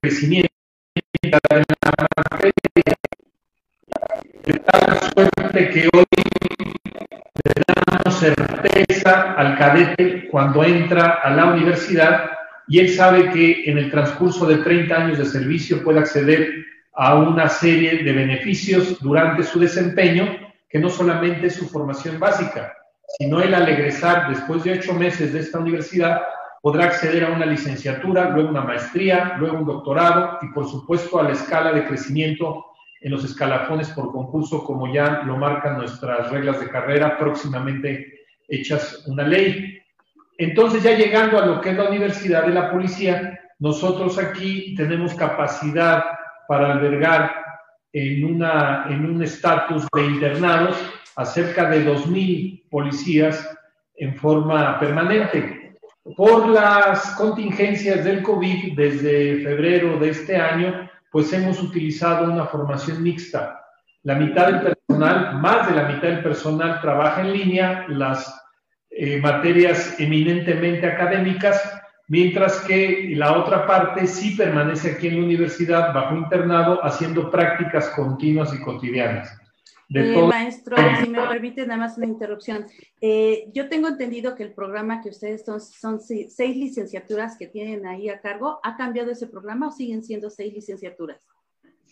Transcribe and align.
crecimiento 0.00 0.48
en 1.22 1.30
la 1.30 1.38
materia. 2.16 2.52
De 4.44 4.52
tal 4.58 5.00
suerte 5.14 5.70
que 5.70 5.88
hoy 5.92 6.04
le 7.44 7.62
damos 7.66 8.18
certeza 8.18 9.34
al 9.34 9.58
cadete 9.58 10.28
cuando 10.28 10.64
entra 10.64 11.20
a 11.22 11.30
la 11.30 11.46
universidad 11.46 12.30
y 12.68 12.80
él 12.80 12.88
sabe 12.88 13.30
que 13.30 13.64
en 13.70 13.78
el 13.78 13.90
transcurso 13.90 14.46
de 14.46 14.58
30 14.58 14.96
años 14.96 15.18
de 15.18 15.24
servicio 15.26 15.82
puede 15.82 16.00
acceder 16.00 16.64
a 16.94 17.14
una 17.16 17.48
serie 17.48 18.02
de 18.02 18.12
beneficios 18.12 18.98
durante 19.00 19.42
su 19.42 19.58
desempeño, 19.58 20.38
que 20.68 20.78
no 20.78 20.88
solamente 20.88 21.46
es 21.46 21.54
su 21.54 21.68
formación 21.68 22.18
básica, 22.18 22.74
sino 23.18 23.40
él 23.40 23.54
al 23.54 23.68
egresar 23.68 24.28
después 24.30 24.64
de 24.64 24.72
ocho 24.72 24.94
meses 24.94 25.32
de 25.32 25.40
esta 25.40 25.58
universidad 25.58 26.22
podrá 26.62 26.84
acceder 26.84 27.24
a 27.24 27.30
una 27.30 27.44
licenciatura, 27.44 28.30
luego 28.30 28.48
una 28.48 28.62
maestría, 28.62 29.34
luego 29.36 29.58
un 29.58 29.66
doctorado 29.66 30.38
y 30.42 30.48
por 30.54 30.66
supuesto 30.66 31.18
a 31.18 31.24
la 31.24 31.32
escala 31.32 31.72
de 31.72 31.84
crecimiento 31.84 32.66
en 33.00 33.10
los 33.10 33.24
escalafones 33.24 33.88
por 33.90 34.12
concurso, 34.12 34.62
como 34.64 34.92
ya 34.94 35.22
lo 35.26 35.36
marcan 35.36 35.76
nuestras 35.76 36.30
reglas 36.30 36.60
de 36.60 36.68
carrera, 36.68 37.18
próximamente 37.18 38.20
hechas 38.48 39.04
una 39.08 39.24
ley. 39.24 39.80
Entonces, 40.38 40.84
ya 40.84 40.96
llegando 40.96 41.36
a 41.38 41.46
lo 41.46 41.60
que 41.60 41.70
es 41.70 41.76
la 41.76 41.88
Universidad 41.88 42.46
de 42.46 42.54
la 42.54 42.70
Policía, 42.70 43.40
nosotros 43.58 44.16
aquí 44.18 44.74
tenemos 44.76 45.14
capacidad 45.14 46.04
para 46.46 46.72
albergar 46.72 47.34
en, 47.92 48.24
una, 48.24 48.86
en 48.88 49.04
un 49.04 49.22
estatus 49.22 49.84
de 49.92 50.06
internados 50.06 50.76
a 51.16 51.24
cerca 51.24 51.68
de 51.68 51.84
2.000 51.84 52.68
policías 52.70 53.52
en 53.96 54.14
forma 54.14 54.78
permanente. 54.78 55.61
Por 56.16 56.48
las 56.48 57.14
contingencias 57.14 58.04
del 58.04 58.22
COVID, 58.22 58.76
desde 58.76 59.40
febrero 59.44 59.98
de 59.98 60.10
este 60.10 60.36
año, 60.36 60.90
pues 61.12 61.32
hemos 61.32 61.62
utilizado 61.62 62.30
una 62.32 62.46
formación 62.46 63.02
mixta. 63.02 63.60
La 64.02 64.16
mitad 64.16 64.48
del 64.48 64.60
personal, 64.62 65.38
más 65.40 65.68
de 65.68 65.76
la 65.76 65.88
mitad 65.88 66.08
del 66.08 66.22
personal 66.22 66.80
trabaja 66.80 67.20
en 67.20 67.32
línea, 67.32 67.84
las 67.88 68.42
eh, 68.90 69.20
materias 69.20 69.94
eminentemente 70.00 70.86
académicas, 70.86 71.62
mientras 72.08 72.58
que 72.60 73.12
la 73.14 73.38
otra 73.38 73.64
parte 73.64 74.08
sí 74.08 74.34
permanece 74.36 74.92
aquí 74.92 75.06
en 75.06 75.20
la 75.20 75.24
universidad 75.26 75.94
bajo 75.94 76.16
internado 76.16 76.84
haciendo 76.84 77.30
prácticas 77.30 77.90
continuas 77.90 78.52
y 78.52 78.60
cotidianas. 78.60 79.41
Eh, 79.94 80.22
maestro, 80.26 80.76
si 81.02 81.08
me 81.10 81.20
permite 81.26 81.66
nada 81.66 81.80
más 81.80 81.98
una 81.98 82.06
interrupción. 82.06 82.66
Eh, 83.00 83.50
yo 83.52 83.68
tengo 83.68 83.88
entendido 83.88 84.34
que 84.34 84.42
el 84.42 84.52
programa 84.52 85.02
que 85.02 85.10
ustedes 85.10 85.44
son, 85.44 85.60
son 85.60 86.00
seis 86.00 86.56
licenciaturas 86.56 87.36
que 87.36 87.46
tienen 87.46 87.86
ahí 87.86 88.08
a 88.08 88.20
cargo. 88.20 88.60
¿Ha 88.62 88.76
cambiado 88.76 89.10
ese 89.10 89.26
programa 89.26 89.68
o 89.68 89.70
siguen 89.70 90.02
siendo 90.02 90.30
seis 90.30 90.54
licenciaturas? 90.54 91.28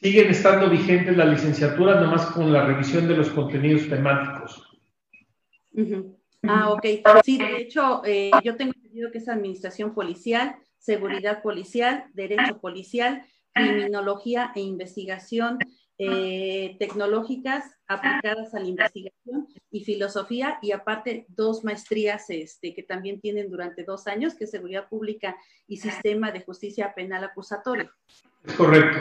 Siguen 0.01 0.31
estando 0.31 0.71
vigentes 0.71 1.15
las 1.15 1.29
licenciaturas, 1.29 2.01
nomás 2.01 2.27
con 2.27 2.51
la 2.51 2.65
revisión 2.65 3.07
de 3.07 3.17
los 3.17 3.29
contenidos 3.31 3.87
temáticos. 3.89 4.67
Ah, 6.43 6.71
ok. 6.71 6.87
Sí, 7.23 7.37
de 7.37 7.59
hecho, 7.59 8.03
eh, 8.07 8.31
yo 8.43 8.57
tengo 8.57 8.73
entendido 8.75 9.11
que 9.11 9.19
es 9.19 9.29
administración 9.29 9.93
policial, 9.93 10.57
seguridad 10.79 11.43
policial, 11.43 12.07
derecho 12.15 12.61
policial, 12.61 13.27
criminología 13.53 14.53
e 14.55 14.61
investigación 14.61 15.59
eh, 16.03 16.77
tecnológicas 16.79 17.77
aplicadas 17.87 18.55
a 18.55 18.61
la 18.61 18.67
investigación 18.67 19.49
y 19.71 19.85
filosofía, 19.85 20.59
y 20.63 20.73
aparte 20.73 21.27
dos 21.29 21.63
maestrías 21.63 22.31
este, 22.31 22.75
que 22.75 22.83
también 22.83 23.21
tienen 23.21 23.51
durante 23.51 23.85
dos 23.85 24.07
años, 24.07 24.35
que 24.35 24.45
es 24.45 24.51
seguridad 24.51 24.89
pública 24.89 25.37
y 25.67 25.77
sistema 25.77 26.33
de 26.33 26.41
justicia 26.41 26.95
penal 26.95 27.25
acusatorio. 27.25 27.91
Es 28.47 28.55
correcto. 28.55 28.99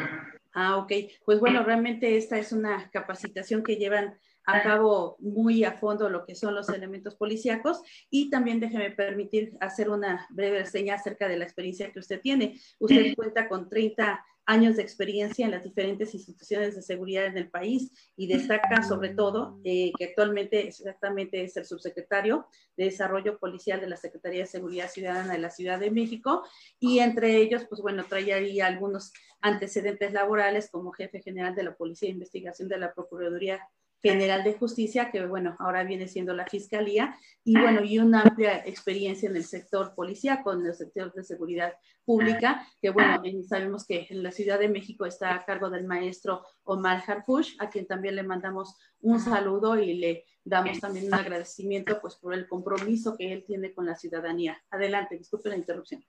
Ah, 0.51 0.75
ok. 0.75 0.91
Pues 1.23 1.39
bueno, 1.39 1.63
realmente 1.63 2.17
esta 2.17 2.37
es 2.37 2.51
una 2.51 2.89
capacitación 2.91 3.63
que 3.63 3.77
llevan 3.77 4.19
a 4.45 4.61
cabo 4.61 5.15
muy 5.19 5.63
a 5.63 5.73
fondo 5.73 6.09
lo 6.09 6.25
que 6.25 6.35
son 6.35 6.55
los 6.55 6.67
elementos 6.69 7.15
policíacos 7.15 7.81
y 8.09 8.29
también 8.29 8.59
déjeme 8.59 8.91
permitir 8.91 9.55
hacer 9.61 9.89
una 9.89 10.27
breve 10.31 10.59
reseña 10.59 10.95
acerca 10.95 11.29
de 11.29 11.37
la 11.37 11.45
experiencia 11.45 11.91
que 11.93 11.99
usted 11.99 12.19
tiene. 12.19 12.59
Usted 12.79 13.15
cuenta 13.15 13.47
con 13.47 13.69
30 13.69 14.25
años 14.49 14.77
de 14.77 14.81
experiencia 14.81 15.45
en 15.45 15.51
las 15.51 15.63
diferentes 15.63 16.15
instituciones 16.15 16.75
de 16.75 16.81
seguridad 16.81 17.27
en 17.27 17.37
el 17.37 17.51
país 17.51 17.91
y 18.17 18.25
destaca 18.25 18.81
sobre 18.81 19.09
todo 19.09 19.59
eh, 19.63 19.91
que 19.95 20.05
actualmente 20.05 20.67
exactamente 20.67 21.43
es 21.43 21.55
el 21.55 21.65
subsecretario 21.65 22.47
de 22.75 22.85
Desarrollo 22.85 23.37
Policial 23.37 23.79
de 23.79 23.87
la 23.87 23.95
Secretaría 23.95 24.39
de 24.39 24.47
Seguridad 24.47 24.89
Ciudadana 24.89 25.33
de 25.33 25.37
la 25.37 25.51
Ciudad 25.51 25.79
de 25.79 25.91
México 25.91 26.43
y 26.79 26.97
entre 26.97 27.37
ellos, 27.37 27.67
pues 27.69 27.79
bueno, 27.81 28.05
traía 28.09 28.37
algunos 28.65 29.13
antecedentes 29.39 30.13
laborales 30.13 30.71
como 30.71 30.93
jefe 30.93 31.21
general 31.21 31.53
de 31.53 31.63
la 31.63 31.75
Policía 31.75 32.07
de 32.07 32.13
Investigación 32.13 32.69
de 32.69 32.79
la 32.79 32.91
Procuraduría 32.91 33.61
General 34.01 34.43
de 34.43 34.53
Justicia, 34.53 35.11
que 35.11 35.25
bueno, 35.25 35.55
ahora 35.59 35.83
viene 35.83 36.07
siendo 36.07 36.33
la 36.33 36.45
Fiscalía, 36.45 37.17
y 37.43 37.59
bueno, 37.59 37.83
y 37.83 37.99
una 37.99 38.21
amplia 38.21 38.63
experiencia 38.65 39.29
en 39.29 39.35
el 39.35 39.43
sector 39.43 39.93
policía, 39.95 40.41
con 40.43 40.65
el 40.65 40.73
sector 40.73 41.11
de 41.13 41.23
seguridad 41.23 41.73
pública, 42.05 42.65
que 42.81 42.89
bueno, 42.89 43.21
sabemos 43.47 43.85
que 43.85 44.07
en 44.09 44.23
la 44.23 44.31
Ciudad 44.31 44.59
de 44.59 44.69
México 44.69 45.05
está 45.05 45.35
a 45.35 45.45
cargo 45.45 45.69
del 45.69 45.85
maestro 45.85 46.43
Omar 46.63 47.03
Harfush, 47.05 47.55
a 47.59 47.69
quien 47.69 47.85
también 47.85 48.15
le 48.15 48.23
mandamos 48.23 48.75
un 49.01 49.19
saludo 49.19 49.77
y 49.77 49.93
le 49.93 50.25
damos 50.43 50.79
también 50.79 51.07
un 51.07 51.13
agradecimiento 51.13 51.99
pues 52.01 52.15
por 52.15 52.33
el 52.33 52.47
compromiso 52.47 53.15
que 53.17 53.33
él 53.33 53.43
tiene 53.45 53.73
con 53.73 53.85
la 53.85 53.95
ciudadanía. 53.95 54.61
Adelante, 54.71 55.17
disculpe 55.17 55.49
la 55.49 55.57
interrupción. 55.57 56.03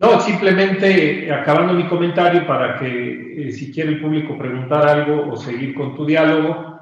No, 0.00 0.20
simplemente 0.20 1.32
acabando 1.32 1.72
mi 1.72 1.88
comentario 1.88 2.46
para 2.46 2.78
que 2.78 3.48
eh, 3.48 3.52
si 3.52 3.72
quiere 3.72 3.90
el 3.90 4.00
público 4.00 4.38
preguntar 4.38 4.86
algo 4.86 5.32
o 5.32 5.36
seguir 5.36 5.74
con 5.74 5.96
tu 5.96 6.06
diálogo, 6.06 6.77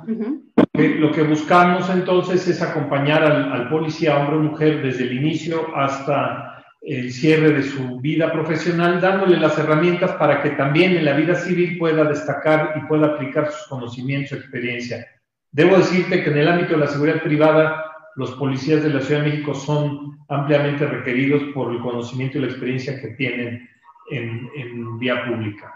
lo 0.74 1.12
que 1.12 1.22
buscamos 1.22 1.88
entonces 1.90 2.46
es 2.48 2.62
acompañar 2.62 3.24
al, 3.24 3.68
policía, 3.68 4.18
hombre 4.18 4.36
o 4.36 4.40
mujer, 4.40 4.82
desde 4.82 5.04
el 5.04 5.14
inicio 5.14 5.74
hasta 5.76 6.64
el 6.82 7.12
cierre 7.12 7.52
de 7.52 7.62
su 7.64 7.98
vida 8.00 8.32
profesional, 8.32 9.00
dándole 9.00 9.38
las 9.38 9.58
herramientas 9.58 10.12
para 10.12 10.42
que 10.42 10.50
también 10.50 10.96
en 10.96 11.04
la 11.04 11.14
vida 11.14 11.34
civil 11.34 11.78
pueda 11.78 12.04
destacar 12.04 12.74
y 12.76 12.86
pueda 12.86 13.08
aplicar 13.08 13.50
sus 13.50 13.66
conocimientos 13.66 14.32
y 14.32 14.40
experiencia. 14.40 15.06
Debo 15.50 15.76
decirte 15.76 16.22
que 16.22 16.30
en 16.30 16.38
el 16.38 16.48
ámbito 16.48 16.74
de 16.74 16.80
la 16.80 16.86
seguridad 16.86 17.22
privada 17.22 17.86
los 18.16 18.32
policías 18.32 18.82
de 18.82 18.90
la 18.90 19.00
Ciudad 19.00 19.22
de 19.22 19.30
México 19.30 19.54
son 19.54 20.18
ampliamente 20.28 20.86
requeridos 20.86 21.42
por 21.54 21.72
el 21.72 21.80
conocimiento 21.80 22.38
y 22.38 22.42
la 22.42 22.48
experiencia 22.48 23.00
que 23.00 23.08
tienen 23.08 23.68
en, 24.10 24.98
vía 24.98 25.24
pública. 25.26 25.74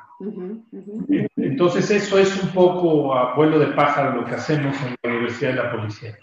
Entonces 1.37 1.91
eso 1.91 2.19
es 2.19 2.43
un 2.43 2.51
poco 2.51 3.15
a 3.15 3.35
vuelo 3.35 3.59
de 3.59 3.69
pájaro 3.69 4.21
lo 4.21 4.27
que 4.27 4.35
hacemos 4.35 4.77
en 4.83 4.97
la 5.03 5.11
Universidad 5.11 5.51
de 5.51 5.57
la 5.57 5.73
Policía. 5.73 6.19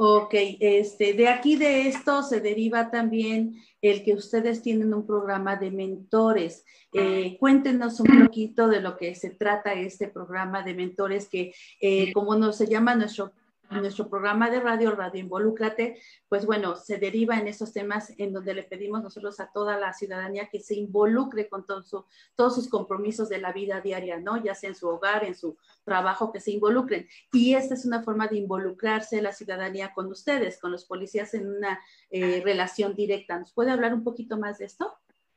Ok, 0.00 0.32
este, 0.60 1.12
de 1.14 1.28
aquí 1.28 1.56
de 1.56 1.88
esto 1.88 2.22
se 2.22 2.40
deriva 2.40 2.88
también 2.88 3.56
el 3.82 4.04
que 4.04 4.14
ustedes 4.14 4.62
tienen 4.62 4.94
un 4.94 5.04
programa 5.04 5.56
de 5.56 5.72
mentores. 5.72 6.64
Eh, 6.92 7.36
cuéntenos 7.40 7.98
un 7.98 8.24
poquito 8.24 8.68
de 8.68 8.80
lo 8.80 8.96
que 8.96 9.16
se 9.16 9.30
trata 9.30 9.72
este 9.72 10.06
programa 10.06 10.62
de 10.62 10.74
mentores 10.74 11.28
que, 11.28 11.52
eh, 11.80 12.12
como 12.12 12.36
nos 12.36 12.56
se 12.56 12.68
llama 12.68 12.94
nuestro 12.94 13.32
nuestro 13.70 14.08
programa 14.08 14.50
de 14.50 14.60
radio, 14.60 14.92
Radio 14.92 15.20
Involúcrate, 15.20 16.00
pues 16.28 16.46
bueno, 16.46 16.76
se 16.76 16.98
deriva 16.98 17.38
en 17.38 17.48
esos 17.48 17.72
temas 17.72 18.12
en 18.18 18.32
donde 18.32 18.54
le 18.54 18.62
pedimos 18.62 19.02
nosotros 19.02 19.40
a 19.40 19.50
toda 19.52 19.78
la 19.78 19.92
ciudadanía 19.92 20.48
que 20.50 20.60
se 20.60 20.74
involucre 20.74 21.48
con 21.48 21.66
todos 21.66 22.54
sus 22.54 22.68
compromisos 22.68 23.28
de 23.28 23.38
la 23.38 23.52
vida 23.52 23.80
diaria, 23.80 24.18
¿no? 24.18 24.42
Ya 24.42 24.54
sea 24.54 24.70
en 24.70 24.76
su 24.76 24.88
hogar, 24.88 25.24
en 25.24 25.34
su 25.34 25.56
trabajo, 25.84 26.32
que 26.32 26.40
se 26.40 26.50
involucren. 26.50 27.06
Y 27.32 27.54
esta 27.54 27.74
es 27.74 27.84
una 27.84 28.02
forma 28.02 28.26
de 28.26 28.36
involucrarse 28.36 29.20
la 29.22 29.32
ciudadanía 29.32 29.92
con 29.94 30.06
ustedes, 30.06 30.58
con 30.58 30.72
los 30.72 30.84
policías 30.84 31.34
en 31.34 31.48
una 31.48 31.78
eh, 32.10 32.42
relación 32.44 32.94
directa. 32.94 33.38
¿Nos 33.38 33.52
puede 33.52 33.70
hablar 33.70 33.94
un 33.94 34.04
poquito 34.04 34.38
más 34.38 34.58
de 34.58 34.66
esto? 34.66 34.94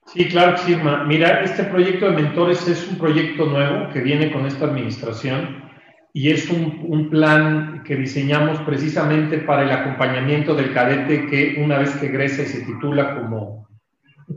Sí, 0.08 0.28
claro 0.30 0.58
sí, 0.58 0.76
Mira, 1.06 1.44
este 1.44 1.64
proyecto 1.66 2.08
de 2.08 2.14
mentores 2.14 2.68
es 2.68 2.88
un 2.88 2.98
proyecto 2.98 3.46
nuevo 3.46 3.92
que 3.94 4.00
viene 4.00 4.32
con 4.32 4.46
esta 4.46 4.66
administración 4.66 5.71
y 6.14 6.30
es 6.30 6.50
un, 6.50 7.10
plan 7.10 7.84
que 7.84 7.96
diseñamos 7.96 8.60
precisamente 8.62 9.40
para 9.40 9.64
el 9.64 9.72
acompañamiento 9.72 10.56
del 10.56 10.74
cadete 10.74 11.28
que 11.28 11.62
una 11.64 11.78
vez 11.78 11.92
que 11.96 12.08
egresa 12.08 12.44
y 12.44 12.48
se 12.48 12.62
titula 12.62 13.16
como, 13.16 13.68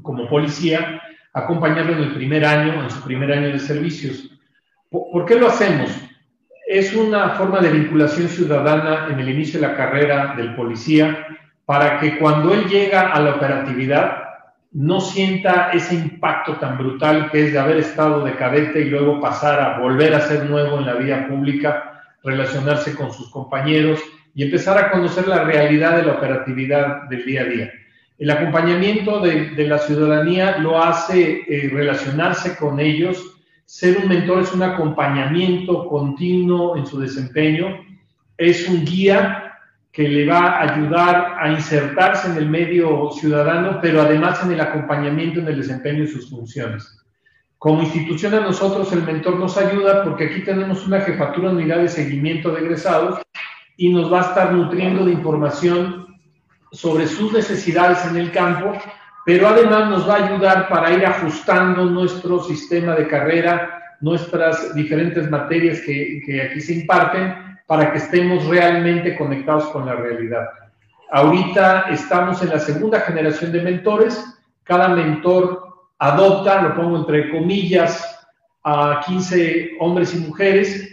como 0.03 0.29
policía, 0.29 1.01
acompañarlo 1.33 1.93
en 1.93 2.05
el 2.05 2.15
primer 2.15 2.45
año, 2.45 2.83
en 2.83 2.91
su 2.91 3.03
primer 3.03 3.33
año 3.33 3.49
de 3.49 3.59
servicios. 3.59 4.31
¿Por, 4.89 5.25
qué 5.27 5.35
lo 5.35 5.49
hacemos? 5.49 5.91
Es 6.69 6.95
una 6.95 7.31
forma 7.31 7.61
de 7.61 7.71
vinculación 7.71 8.29
ciudadana 8.29 9.09
en 9.11 9.19
el 9.19 9.29
inicio 9.29 9.61
de 9.61 9.67
la 9.67 9.77
carrera 9.77 10.35
del 10.37 10.55
policía 10.55 11.27
para 11.65 11.99
que 11.99 12.19
cuando 12.19 12.55
él 12.55 12.67
llega 12.67 13.13
a 13.13 13.21
la 13.21 13.35
operatividad 13.35 14.23
no 14.75 15.01
sienta 15.01 15.71
ese 15.73 15.95
impacto 15.95 16.55
tan 16.57 16.77
brutal 16.77 17.31
que 17.31 17.47
es 17.47 17.53
de 17.53 17.59
haber 17.59 17.79
estado 17.79 18.25
de 18.25 18.35
cadete 18.35 18.81
y 18.81 18.91
luego 18.91 19.21
pasar 19.21 19.61
a 19.61 19.79
volver 19.79 20.15
a 20.15 20.21
ser 20.21 20.51
nuevo 20.51 20.79
en 20.79 20.87
la 20.87 20.95
vida 20.95 21.29
pública, 21.29 22.03
relacionarse 22.25 22.95
con 22.97 23.13
sus 23.13 23.31
compañeros 23.31 24.01
y 24.35 24.43
empezar 24.43 24.77
a 24.77 24.91
conocer 24.91 25.29
la 25.29 25.45
realidad 25.45 25.97
de 25.97 26.03
la 26.03 26.15
operatividad 26.15 27.05
del 27.09 27.25
día 27.25 27.43
a 27.43 27.45
día. 27.45 27.73
El 28.19 28.31
acompañamiento 28.31 29.21
de, 29.21 29.53
la 29.67 29.79
ciudadanía 29.79 30.59
lo 30.59 30.83
hace 30.83 31.43
eh, 31.49 31.71
relacionarse 31.73 32.57
con 32.57 32.81
ellos. 32.81 33.37
Ser 33.67 33.99
un 33.99 34.09
mentor 34.09 34.43
es 34.43 34.53
un 34.53 34.65
acompañamiento 34.65 35.87
continuo 35.89 36.77
en 36.77 36.87
su 36.87 36.99
desempeño, 36.99 37.79
es 38.37 38.69
un 38.69 38.85
guía 38.85 39.44
que 39.95 40.09
le 40.09 40.27
va 40.27 40.49
a 40.49 40.75
ayudar 40.75 41.37
a 41.39 41.53
insertarse 41.53 42.29
en 42.29 42.37
el 42.37 42.51
medio 42.51 43.13
ciudadano, 43.13 43.79
pero 43.81 44.03
además 44.03 44.43
en 44.43 44.51
el 44.51 44.61
acompañamiento 44.61 45.39
en 45.39 45.47
el 45.47 45.59
desempeño 45.59 46.01
de 46.01 46.09
sus 46.09 46.29
funciones. 46.29 46.99
Como 47.59 47.81
institución 47.81 48.35
a 48.35 48.41
nosotros 48.41 48.93
el 48.93 49.05
mentor 49.05 49.39
nos 49.39 49.57
ayuda 49.57 50.03
porque 50.03 50.25
aquí 50.25 50.41
tenemos 50.43 50.85
una 50.85 51.01
jefatura 51.01 51.51
unidad 51.51 51.79
de 51.79 51.89
seguimiento 51.89 52.51
de 52.51 52.63
egresados 52.63 53.23
y 53.77 53.93
nos 53.93 54.13
va 54.13 54.19
a 54.19 54.25
estar 54.31 54.53
nutriendo 54.53 55.05
de 55.05 55.13
información 55.13 56.09
sobre 56.73 57.07
sus 57.07 57.33
necesidades 57.33 58.05
en 58.05 58.17
el 58.17 58.33
campo, 58.33 58.77
pero 59.25 59.47
además 59.47 59.91
nos 59.91 60.09
va 60.09 60.15
a 60.17 60.27
ayudar 60.27 60.69
para 60.69 60.93
ir 60.93 61.07
ajustando 61.07 61.85
nuestro 61.85 62.43
sistema 62.43 62.97
de 62.97 63.07
carrera, 63.07 63.81
nuestras 64.01 64.75
diferentes 64.75 65.31
materias 65.31 65.81
que, 65.83 66.21
que 66.27 66.43
aquí 66.43 66.61
se 66.61 66.75
imparten 66.75 67.44
para 67.67 67.93
que 67.93 67.99
estemos 67.99 68.47
realmente 68.47 69.17
conectados 69.17 69.65
con 69.67 69.87
la 69.87 69.95
realidad. 69.95 70.49
Ahorita 71.11 71.87
estamos 71.91 72.43
en 72.43 72.51
la 72.51 72.59
segunda 72.59 73.01
generación 73.01 73.53
de 73.53 73.63
mentores. 73.63 74.25
Cada 74.65 74.89
mentor 74.89 75.65
adopta, 75.99 76.63
lo 76.63 76.75
pongo 76.75 76.99
entre 76.99 77.31
comillas, 77.31 78.11
a 78.65 79.01
15 79.07 79.77
hombres 79.81 80.15
y 80.15 80.19
mujeres. 80.19 80.91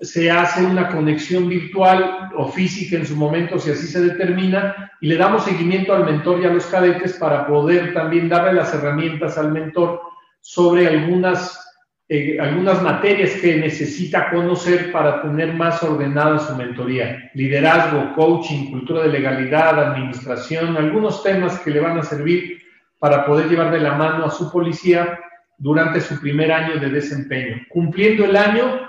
Se 0.00 0.30
hace 0.30 0.64
una 0.64 0.88
conexión 0.88 1.48
virtual 1.48 2.30
o 2.36 2.48
física 2.48 2.96
en 2.96 3.06
su 3.06 3.16
momento, 3.16 3.58
si 3.58 3.70
así 3.70 3.86
se 3.86 4.02
determina, 4.02 4.92
y 5.00 5.08
le 5.08 5.16
damos 5.16 5.44
seguimiento 5.44 5.94
al 5.94 6.04
mentor 6.04 6.40
y 6.40 6.46
a 6.46 6.52
los 6.52 6.66
cadetes 6.66 7.14
para 7.14 7.46
poder 7.46 7.94
también 7.94 8.28
darle 8.28 8.54
las 8.54 8.74
herramientas 8.74 9.38
al 9.38 9.52
mentor 9.52 10.00
sobre 10.40 10.86
algunas 10.86 11.63
eh, 12.06 12.38
algunas 12.38 12.82
materias 12.82 13.30
que 13.40 13.56
necesita 13.56 14.28
conocer 14.30 14.92
para 14.92 15.22
tener 15.22 15.54
más 15.54 15.82
ordenada 15.82 16.38
su 16.38 16.54
mentoría. 16.54 17.30
Liderazgo, 17.32 18.12
coaching, 18.14 18.70
cultura 18.70 19.04
de 19.04 19.08
legalidad, 19.08 19.80
administración, 19.80 20.76
algunos 20.76 21.22
temas 21.22 21.58
que 21.60 21.70
le 21.70 21.80
van 21.80 21.98
a 21.98 22.02
servir 22.02 22.60
para 22.98 23.24
poder 23.24 23.48
llevar 23.48 23.70
de 23.70 23.80
la 23.80 23.94
mano 23.94 24.26
a 24.26 24.30
su 24.30 24.52
policía 24.52 25.18
durante 25.56 26.00
su 26.00 26.20
primer 26.20 26.52
año 26.52 26.78
de 26.78 26.90
desempeño. 26.90 27.62
Cumpliendo 27.70 28.26
el 28.26 28.36
año, 28.36 28.80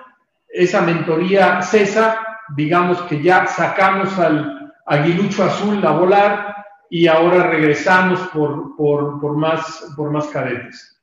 esa 0.50 0.81
mentoría 0.81 1.62
cesa, 1.62 2.19
digamos 2.55 3.01
que 3.03 3.22
ya 3.22 3.48
sacamos 3.48 4.17
al 4.19 4.74
aguilucho 4.86 5.45
azul 5.45 5.86
a 5.86 5.91
volar 5.91 6.55
y 6.89 7.07
ahora 7.07 7.48
regresamos 7.48 8.19
por, 8.34 8.75
por, 8.75 9.22
por 9.22 9.38
más, 9.38 9.93
por 9.95 10.12
más 10.12 10.27
cadetes. 10.27 10.94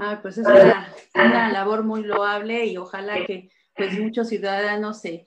Ah, 0.00 0.20
pues 0.22 0.38
es 0.38 0.46
una, 0.46 0.94
una, 1.14 1.52
labor 1.52 1.82
muy 1.82 2.04
loable 2.04 2.66
y 2.66 2.76
ojalá 2.76 3.26
que 3.26 3.50
pues 3.74 3.98
muchos 3.98 4.28
ciudadanos 4.28 5.00
se, 5.00 5.24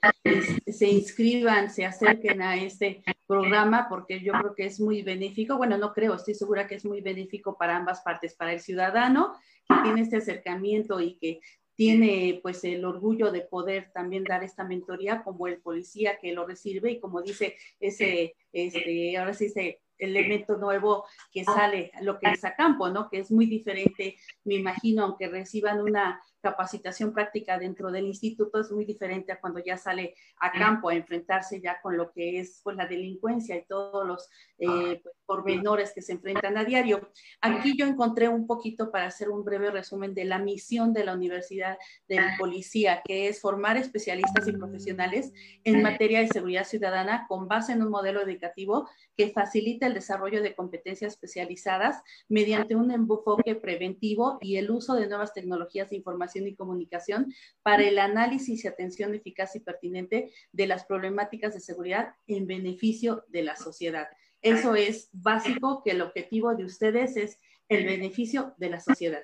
se 0.66 0.88
inscriban, 0.88 1.70
se 1.70 1.84
acerquen 1.84 2.40
a 2.40 2.56
este 2.56 3.02
programa 3.26 3.86
porque 3.88 4.20
yo 4.20 4.32
creo 4.32 4.54
que 4.54 4.66
es 4.66 4.80
muy 4.80 5.02
benéfico. 5.02 5.56
Bueno, 5.56 5.76
no 5.76 5.92
creo, 5.92 6.14
estoy 6.14 6.34
segura 6.34 6.66
que 6.66 6.76
es 6.76 6.84
muy 6.84 7.02
benéfico 7.02 7.56
para 7.56 7.76
ambas 7.76 8.00
partes, 8.00 8.34
para 8.34 8.52
el 8.52 8.60
ciudadano 8.60 9.34
que 9.68 9.74
tiene 9.82 10.00
este 10.02 10.16
acercamiento 10.16 11.00
y 11.00 11.18
que 11.18 11.40
tiene 11.74 12.40
pues 12.42 12.64
el 12.64 12.84
orgullo 12.84 13.30
de 13.30 13.42
poder 13.42 13.90
también 13.92 14.24
dar 14.24 14.44
esta 14.44 14.64
mentoría 14.64 15.22
como 15.22 15.48
el 15.48 15.60
policía 15.60 16.18
que 16.20 16.32
lo 16.32 16.46
recibe 16.46 16.92
y 16.92 17.00
como 17.00 17.22
dice 17.22 17.56
ese, 17.80 18.34
este, 18.52 19.16
ahora 19.16 19.34
sí 19.34 19.48
se 19.48 19.80
elemento 20.02 20.56
nuevo 20.56 21.04
que 21.32 21.44
sale, 21.44 21.92
lo 22.02 22.18
que 22.18 22.30
es 22.30 22.44
a 22.44 22.54
campo, 22.54 22.88
¿no? 22.88 23.08
Que 23.08 23.20
es 23.20 23.30
muy 23.30 23.46
diferente, 23.46 24.16
me 24.44 24.54
imagino, 24.54 25.04
aunque 25.04 25.28
reciban 25.28 25.80
una 25.80 26.20
capacitación 26.42 27.12
práctica 27.14 27.58
dentro 27.58 27.90
del 27.90 28.06
instituto 28.06 28.60
es 28.60 28.70
muy 28.70 28.84
diferente 28.84 29.32
a 29.32 29.40
cuando 29.40 29.60
ya 29.60 29.78
sale 29.78 30.14
a 30.38 30.50
campo 30.50 30.88
a 30.88 30.94
enfrentarse 30.94 31.60
ya 31.60 31.80
con 31.80 31.96
lo 31.96 32.12
que 32.12 32.40
es 32.40 32.60
pues, 32.62 32.76
la 32.76 32.86
delincuencia 32.86 33.56
y 33.56 33.64
todos 33.64 34.06
los 34.06 34.28
eh, 34.58 35.00
pues, 35.02 35.14
pormenores 35.24 35.92
que 35.94 36.02
se 36.02 36.12
enfrentan 36.12 36.58
a 36.58 36.64
diario. 36.64 37.10
Aquí 37.40 37.74
yo 37.78 37.86
encontré 37.86 38.28
un 38.28 38.46
poquito 38.46 38.90
para 38.90 39.06
hacer 39.06 39.30
un 39.30 39.44
breve 39.44 39.70
resumen 39.70 40.14
de 40.14 40.24
la 40.24 40.38
misión 40.38 40.92
de 40.92 41.04
la 41.04 41.14
Universidad 41.14 41.78
de 42.08 42.20
Policía, 42.38 43.02
que 43.04 43.28
es 43.28 43.40
formar 43.40 43.76
especialistas 43.76 44.46
y 44.48 44.52
profesionales 44.52 45.32
en 45.64 45.82
materia 45.82 46.20
de 46.20 46.28
seguridad 46.28 46.64
ciudadana 46.64 47.26
con 47.28 47.48
base 47.48 47.72
en 47.72 47.82
un 47.82 47.90
modelo 47.90 48.20
educativo 48.20 48.88
que 49.16 49.30
facilita 49.30 49.86
el 49.86 49.94
desarrollo 49.94 50.42
de 50.42 50.54
competencias 50.54 51.12
especializadas 51.12 52.02
mediante 52.28 52.74
un 52.74 52.90
enfoque 52.90 53.54
preventivo 53.54 54.38
y 54.40 54.56
el 54.56 54.70
uso 54.70 54.94
de 54.94 55.06
nuevas 55.06 55.32
tecnologías 55.32 55.90
de 55.90 55.96
información 55.96 56.31
y 56.34 56.54
comunicación 56.54 57.32
para 57.62 57.84
el 57.84 57.98
análisis 57.98 58.64
y 58.64 58.68
atención 58.68 59.14
eficaz 59.14 59.54
y 59.56 59.60
pertinente 59.60 60.30
de 60.52 60.66
las 60.66 60.84
problemáticas 60.84 61.54
de 61.54 61.60
seguridad 61.60 62.14
en 62.26 62.46
beneficio 62.46 63.24
de 63.28 63.42
la 63.42 63.56
sociedad. 63.56 64.08
Eso 64.40 64.74
es 64.74 65.08
básico, 65.12 65.82
que 65.84 65.92
el 65.92 66.02
objetivo 66.02 66.54
de 66.54 66.64
ustedes 66.64 67.16
es 67.16 67.38
el 67.68 67.84
beneficio 67.84 68.54
de 68.58 68.70
la 68.70 68.80
sociedad. 68.80 69.22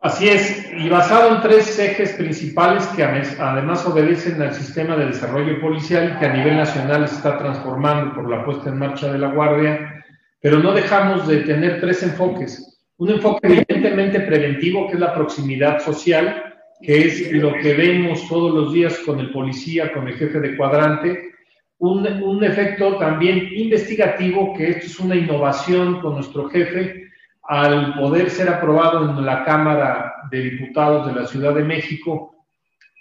Así 0.00 0.28
es, 0.28 0.66
y 0.76 0.88
basado 0.88 1.36
en 1.36 1.42
tres 1.42 1.78
ejes 1.78 2.14
principales 2.14 2.84
que 2.88 3.04
además 3.04 3.86
obedecen 3.86 4.42
al 4.42 4.52
sistema 4.52 4.96
de 4.96 5.06
desarrollo 5.06 5.60
policial 5.60 6.18
que 6.18 6.26
a 6.26 6.32
nivel 6.32 6.56
nacional 6.56 7.06
se 7.06 7.14
está 7.14 7.38
transformando 7.38 8.12
por 8.12 8.28
la 8.28 8.44
puesta 8.44 8.70
en 8.70 8.78
marcha 8.78 9.12
de 9.12 9.18
la 9.18 9.28
Guardia, 9.28 10.04
pero 10.40 10.58
no 10.58 10.72
dejamos 10.72 11.28
de 11.28 11.42
tener 11.42 11.80
tres 11.80 12.02
enfoques. 12.02 12.71
Un 12.98 13.10
enfoque 13.10 13.46
evidentemente 13.48 14.20
preventivo, 14.20 14.86
que 14.86 14.94
es 14.94 15.00
la 15.00 15.14
proximidad 15.14 15.80
social, 15.80 16.54
que 16.80 17.06
es 17.06 17.32
lo 17.32 17.52
que 17.54 17.74
vemos 17.74 18.28
todos 18.28 18.54
los 18.54 18.72
días 18.72 18.98
con 19.06 19.20
el 19.20 19.30
policía, 19.30 19.92
con 19.92 20.08
el 20.08 20.14
jefe 20.14 20.40
de 20.40 20.56
cuadrante. 20.56 21.32
Un, 21.78 22.06
un 22.06 22.44
efecto 22.44 22.96
también 22.96 23.48
investigativo, 23.52 24.54
que 24.54 24.70
esto 24.70 24.86
es 24.86 25.00
una 25.00 25.16
innovación 25.16 26.00
con 26.00 26.14
nuestro 26.14 26.48
jefe, 26.48 27.08
al 27.42 27.94
poder 27.94 28.30
ser 28.30 28.48
aprobado 28.48 29.08
en 29.10 29.26
la 29.26 29.44
Cámara 29.44 30.14
de 30.30 30.42
Diputados 30.42 31.06
de 31.06 31.20
la 31.20 31.26
Ciudad 31.26 31.54
de 31.54 31.64
México 31.64 32.32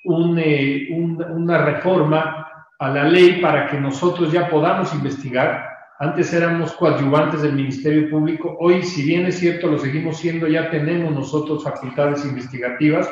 eh, 0.03 0.87
una 0.91 1.63
reforma 1.63 2.47
a 2.79 2.89
la 2.89 3.03
ley 3.03 3.39
para 3.39 3.67
que 3.67 3.79
nosotros 3.79 4.31
ya 4.31 4.49
podamos 4.49 4.93
investigar 4.95 5.70
antes 6.01 6.33
éramos 6.33 6.71
coadyuvantes 6.73 7.43
del 7.43 7.53
Ministerio 7.53 8.09
Público. 8.09 8.57
Hoy, 8.59 8.81
si 8.81 9.03
bien 9.03 9.27
es 9.27 9.37
cierto, 9.37 9.67
lo 9.67 9.77
seguimos 9.77 10.17
siendo, 10.17 10.47
ya 10.47 10.71
tenemos 10.71 11.13
nosotros 11.13 11.63
facultades 11.63 12.25
investigativas. 12.25 13.07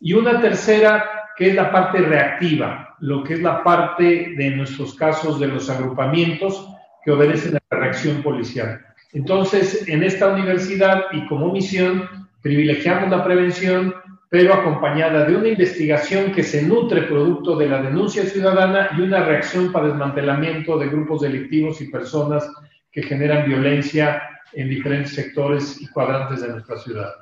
Y 0.00 0.14
una 0.14 0.40
tercera, 0.40 1.04
que 1.36 1.50
es 1.50 1.54
la 1.54 1.70
parte 1.70 1.98
reactiva, 1.98 2.96
lo 3.00 3.22
que 3.22 3.34
es 3.34 3.42
la 3.42 3.62
parte 3.62 4.32
de 4.34 4.50
nuestros 4.56 4.94
casos 4.94 5.38
de 5.38 5.48
los 5.48 5.68
agrupamientos 5.68 6.66
que 7.04 7.10
obedecen 7.10 7.56
a 7.56 7.60
la 7.70 7.80
reacción 7.80 8.22
policial. 8.22 8.80
Entonces, 9.12 9.86
en 9.86 10.02
esta 10.02 10.28
universidad 10.28 11.02
y 11.12 11.26
como 11.26 11.52
misión, 11.52 12.08
privilegiamos 12.40 13.10
la 13.10 13.22
prevención, 13.22 13.94
pero 14.32 14.54
acompañada 14.54 15.26
de 15.26 15.36
una 15.36 15.48
investigación 15.48 16.32
que 16.32 16.42
se 16.42 16.62
nutre 16.62 17.02
producto 17.02 17.54
de 17.54 17.68
la 17.68 17.82
denuncia 17.82 18.24
ciudadana 18.24 18.88
y 18.96 19.02
una 19.02 19.26
reacción 19.26 19.70
para 19.70 19.88
desmantelamiento 19.88 20.78
de 20.78 20.88
grupos 20.88 21.20
delictivos 21.20 21.82
y 21.82 21.90
personas 21.90 22.50
que 22.90 23.02
generan 23.02 23.46
violencia 23.46 24.22
en 24.54 24.70
diferentes 24.70 25.14
sectores 25.14 25.78
y 25.82 25.86
cuadrantes 25.88 26.40
de 26.40 26.48
nuestra 26.48 26.78
ciudad. 26.78 27.12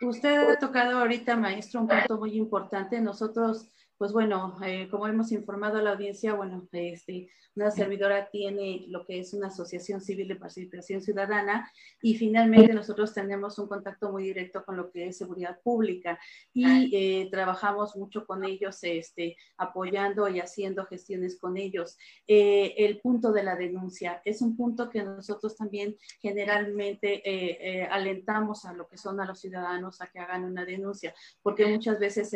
Usted 0.00 0.50
ha 0.50 0.56
tocado 0.60 1.00
ahorita, 1.00 1.34
maestro, 1.34 1.80
un 1.80 1.88
punto 1.88 2.16
muy 2.16 2.36
importante. 2.36 3.00
Nosotros, 3.00 3.66
pues 3.98 4.12
bueno, 4.12 4.58
eh, 4.64 4.88
como 4.90 5.06
hemos 5.06 5.32
informado 5.32 5.78
a 5.78 5.82
la 5.82 5.92
audiencia, 5.92 6.34
bueno, 6.34 6.68
este, 6.72 7.30
una 7.56 7.70
servidora 7.70 8.28
tiene 8.30 8.84
lo 8.88 9.06
que 9.06 9.18
es 9.18 9.32
una 9.32 9.48
asociación 9.48 10.02
civil 10.02 10.28
de 10.28 10.36
participación 10.36 11.00
ciudadana 11.00 11.70
y 12.02 12.14
finalmente 12.14 12.74
nosotros 12.74 13.14
tenemos 13.14 13.58
un 13.58 13.66
contacto 13.66 14.12
muy 14.12 14.24
directo 14.24 14.62
con 14.62 14.76
lo 14.76 14.90
que 14.90 15.08
es 15.08 15.16
seguridad 15.16 15.58
pública 15.62 16.18
y 16.52 16.94
eh, 16.94 17.28
trabajamos 17.30 17.96
mucho 17.96 18.26
con 18.26 18.44
ellos, 18.44 18.78
este, 18.82 19.36
apoyando 19.56 20.28
y 20.28 20.38
haciendo 20.38 20.84
gestiones 20.84 21.38
con 21.38 21.56
ellos. 21.56 21.96
Eh, 22.26 22.74
el 22.76 23.00
punto 23.00 23.32
de 23.32 23.42
la 23.42 23.56
denuncia 23.56 24.20
es 24.26 24.42
un 24.42 24.54
punto 24.54 24.90
que 24.90 25.02
nosotros 25.02 25.56
también 25.56 25.96
generalmente 26.20 27.22
eh, 27.24 27.88
alentamos 27.90 28.66
a 28.66 28.74
lo 28.74 28.86
que 28.86 28.98
son 28.98 29.18
a 29.18 29.24
los 29.24 29.40
ciudadanos 29.40 30.02
a 30.02 30.08
que 30.08 30.18
hagan 30.18 30.44
una 30.44 30.66
denuncia, 30.66 31.14
porque 31.42 31.66
muchas 31.66 31.98
veces 31.98 32.30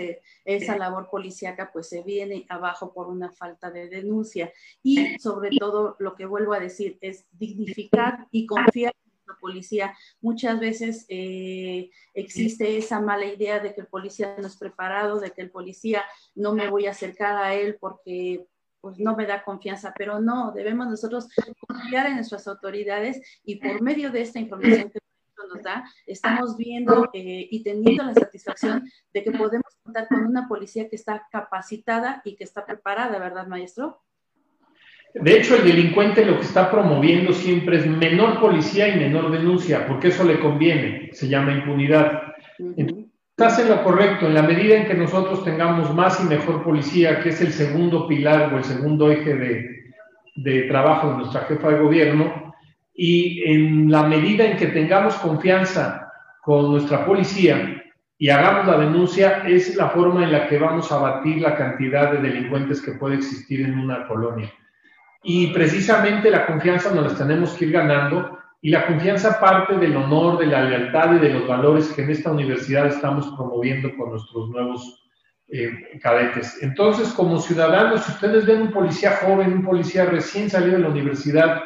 esa 0.46 0.78
labor 0.78 1.08
policíaca 1.50 1.72
pues 1.72 1.88
se 1.88 2.02
viene 2.02 2.46
abajo 2.48 2.92
por 2.92 3.08
una 3.08 3.30
falta 3.30 3.70
de 3.70 3.88
denuncia 3.88 4.52
y 4.82 5.18
sobre 5.18 5.50
todo 5.58 5.96
lo 5.98 6.14
que 6.14 6.26
vuelvo 6.26 6.52
a 6.52 6.60
decir 6.60 6.98
es 7.00 7.26
dignificar 7.32 8.26
y 8.30 8.46
confiar 8.46 8.94
en 9.04 9.12
la 9.26 9.34
policía. 9.40 9.94
Muchas 10.20 10.60
veces 10.60 11.06
eh, 11.08 11.90
existe 12.14 12.76
esa 12.76 13.00
mala 13.00 13.26
idea 13.26 13.60
de 13.60 13.74
que 13.74 13.82
el 13.82 13.86
policía 13.86 14.36
no 14.38 14.46
es 14.46 14.56
preparado, 14.56 15.20
de 15.20 15.30
que 15.30 15.42
el 15.42 15.50
policía 15.50 16.04
no 16.34 16.54
me 16.54 16.68
voy 16.68 16.86
a 16.86 16.92
acercar 16.92 17.36
a 17.36 17.54
él 17.54 17.76
porque 17.80 18.46
pues 18.80 18.98
no 18.98 19.14
me 19.14 19.26
da 19.26 19.44
confianza, 19.44 19.92
pero 19.96 20.20
no, 20.20 20.52
debemos 20.52 20.88
nosotros 20.88 21.28
confiar 21.68 22.06
en 22.06 22.16
nuestras 22.16 22.48
autoridades 22.48 23.20
y 23.44 23.56
por 23.56 23.82
medio 23.82 24.10
de 24.10 24.22
esta 24.22 24.38
información 24.38 24.90
que 24.90 25.00
nos 25.48 25.62
da, 25.62 25.84
estamos 26.06 26.56
viendo 26.56 27.08
eh, 27.12 27.48
y 27.50 27.62
teniendo 27.62 28.04
la 28.04 28.14
satisfacción 28.14 28.88
de 29.12 29.24
que 29.24 29.32
podemos 29.32 29.72
contar 29.82 30.08
con 30.08 30.26
una 30.26 30.48
policía 30.48 30.88
que 30.88 30.96
está 30.96 31.26
capacitada 31.30 32.22
y 32.24 32.36
que 32.36 32.44
está 32.44 32.64
preparada, 32.64 33.18
¿verdad, 33.18 33.46
maestro? 33.46 34.02
De 35.14 35.38
hecho, 35.38 35.56
el 35.56 35.64
delincuente 35.64 36.24
lo 36.24 36.38
que 36.38 36.44
está 36.44 36.70
promoviendo 36.70 37.32
siempre 37.32 37.78
es 37.78 37.86
menor 37.86 38.40
policía 38.40 38.88
y 38.88 38.98
menor 38.98 39.30
denuncia, 39.32 39.86
porque 39.86 40.08
eso 40.08 40.24
le 40.24 40.38
conviene, 40.38 41.10
se 41.12 41.28
llama 41.28 41.52
impunidad. 41.52 42.22
Estás 43.30 43.58
en 43.58 43.70
lo 43.70 43.82
correcto, 43.82 44.26
en 44.26 44.34
la 44.34 44.42
medida 44.42 44.76
en 44.76 44.86
que 44.86 44.94
nosotros 44.94 45.44
tengamos 45.44 45.92
más 45.94 46.22
y 46.22 46.28
mejor 46.28 46.62
policía, 46.62 47.20
que 47.20 47.30
es 47.30 47.40
el 47.40 47.52
segundo 47.52 48.06
pilar 48.06 48.54
o 48.54 48.58
el 48.58 48.64
segundo 48.64 49.10
eje 49.10 49.34
de, 49.34 49.80
de 50.36 50.62
trabajo 50.62 51.10
de 51.10 51.16
nuestra 51.16 51.40
jefa 51.42 51.70
de 51.70 51.80
gobierno, 51.80 52.49
y 53.02 53.42
en 53.50 53.90
la 53.90 54.02
medida 54.02 54.44
en 54.44 54.58
que 54.58 54.66
tengamos 54.66 55.14
confianza 55.14 56.12
con 56.42 56.70
nuestra 56.70 57.06
policía 57.06 57.82
y 58.18 58.28
hagamos 58.28 58.66
la 58.66 58.76
denuncia, 58.76 59.42
es 59.48 59.74
la 59.74 59.88
forma 59.88 60.22
en 60.22 60.32
la 60.32 60.46
que 60.46 60.58
vamos 60.58 60.92
a 60.92 60.98
batir 60.98 61.40
la 61.40 61.56
cantidad 61.56 62.12
de 62.12 62.20
delincuentes 62.20 62.82
que 62.82 62.92
puede 62.92 63.14
existir 63.14 63.62
en 63.62 63.78
una 63.78 64.06
colonia. 64.06 64.52
Y 65.22 65.46
precisamente 65.46 66.30
la 66.30 66.44
confianza 66.44 66.94
nos 66.94 67.10
la 67.10 67.18
tenemos 67.18 67.54
que 67.54 67.64
ir 67.64 67.72
ganando 67.72 68.38
y 68.60 68.68
la 68.68 68.86
confianza 68.86 69.40
parte 69.40 69.78
del 69.78 69.96
honor, 69.96 70.36
de 70.36 70.48
la 70.48 70.64
lealtad 70.64 71.14
y 71.14 71.20
de 71.20 71.30
los 71.30 71.48
valores 71.48 71.90
que 71.92 72.02
en 72.02 72.10
esta 72.10 72.30
universidad 72.30 72.84
estamos 72.88 73.28
promoviendo 73.28 73.96
con 73.96 74.10
nuestros 74.10 74.50
nuevos 74.50 75.08
eh, 75.48 75.98
cadetes. 76.02 76.62
Entonces, 76.62 77.14
como 77.14 77.40
ciudadanos, 77.40 78.04
si 78.04 78.12
ustedes 78.12 78.44
ven 78.44 78.60
un 78.60 78.72
policía 78.72 79.12
joven, 79.22 79.54
un 79.54 79.64
policía 79.64 80.04
recién 80.04 80.50
salido 80.50 80.76
de 80.76 80.82
la 80.82 80.90
universidad, 80.90 81.62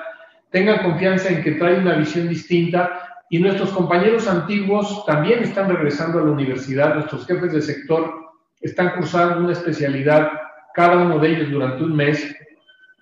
tengan 0.54 0.84
confianza 0.84 1.30
en 1.30 1.42
que 1.42 1.50
trae 1.52 1.80
una 1.80 1.96
visión 1.96 2.28
distinta. 2.28 3.08
Y 3.28 3.40
nuestros 3.40 3.70
compañeros 3.70 4.28
antiguos 4.28 5.04
también 5.04 5.42
están 5.42 5.68
regresando 5.68 6.20
a 6.20 6.24
la 6.24 6.30
universidad, 6.30 6.94
nuestros 6.94 7.26
jefes 7.26 7.52
de 7.52 7.60
sector 7.60 8.14
están 8.60 8.92
cursando 8.96 9.40
una 9.40 9.52
especialidad, 9.52 10.30
cada 10.72 10.98
uno 10.98 11.18
de 11.18 11.28
ellos 11.28 11.50
durante 11.50 11.82
un 11.82 11.96
mes, 11.96 12.36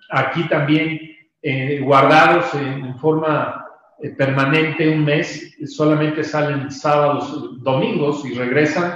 aquí 0.09 0.47
también 0.49 0.99
eh, 1.43 1.79
guardados 1.83 2.53
en, 2.55 2.97
forma 2.97 3.63
eh, 4.01 4.09
permanente 4.09 4.89
un 4.89 5.05
mes, 5.05 5.55
solamente 5.67 6.23
salen 6.23 6.71
sábados, 6.71 7.61
domingos 7.61 8.25
y 8.25 8.33
regresan, 8.33 8.95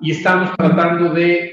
y 0.00 0.12
estamos 0.12 0.56
tratando 0.56 1.12
de, 1.12 1.52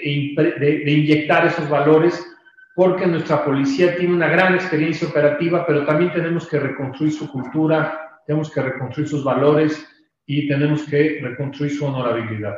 de, 0.58 0.92
inyectar 0.92 1.48
esos 1.48 1.68
valores 1.68 2.26
porque 2.76 3.08
nuestra 3.08 3.44
policía 3.44 3.96
tiene 3.96 4.14
una 4.14 4.28
gran 4.28 4.54
experiencia 4.54 5.08
operativa, 5.08 5.66
pero 5.66 5.86
también 5.86 6.12
tenemos 6.12 6.46
que 6.48 6.60
reconstruir 6.60 7.14
su 7.14 7.32
cultura, 7.32 8.22
tenemos 8.28 8.52
que 8.52 8.62
reconstruir 8.62 9.08
sus 9.08 9.24
valores 9.24 9.88
y 10.26 10.48
tenemos 10.48 10.84
que 10.84 11.20
reconstruir 11.22 11.72
su 11.72 11.86
honorabilidad. 11.86 12.58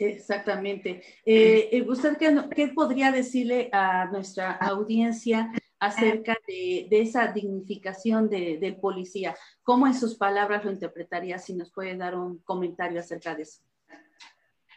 Exactamente. 0.00 1.02
Eh, 1.24 1.68
eh, 1.72 1.84
¿Usted 1.86 2.18
qué, 2.18 2.68
podría 2.74 3.12
decirle 3.12 3.70
a 3.72 4.06
nuestra 4.06 4.52
audiencia 4.52 5.52
acerca 5.78 6.36
de, 6.46 6.88
esa 6.90 7.28
dignificación 7.28 8.28
del 8.28 8.76
policía? 8.76 9.36
¿Cómo 9.62 9.86
en 9.86 9.94
sus 9.94 10.16
palabras 10.16 10.64
lo 10.64 10.72
interpretaría? 10.72 11.38
Si 11.38 11.54
nos 11.54 11.70
puede 11.70 11.96
dar 11.96 12.16
un 12.16 12.38
comentario 12.38 12.98
acerca 12.98 13.36
de 13.36 13.42
eso. 13.42 13.62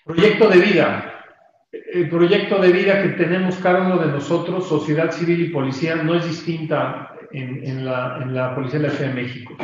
Proyecto 0.05 0.49
de 0.49 0.59
vida. 0.59 1.28
El 1.71 2.10
proyecto 2.10 2.60
de 2.60 2.71
vida 2.71 3.01
que 3.01 3.10
tenemos 3.10 3.58
cada 3.58 3.82
uno 3.82 3.97
de 3.97 4.12
nosotros, 4.12 4.67
sociedad 4.67 5.12
civil 5.12 5.41
y 5.41 5.49
policía, 5.49 5.95
no 5.95 6.15
es 6.15 6.25
distinta 6.25 7.13
en, 7.32 7.86
la, 7.86 8.19
en 8.21 8.34
la 8.34 8.55
Policía 8.55 8.79
de 8.79 8.88
la 8.88 8.93
Ciudad 8.93 9.13
de 9.13 9.21
México. 9.21 9.55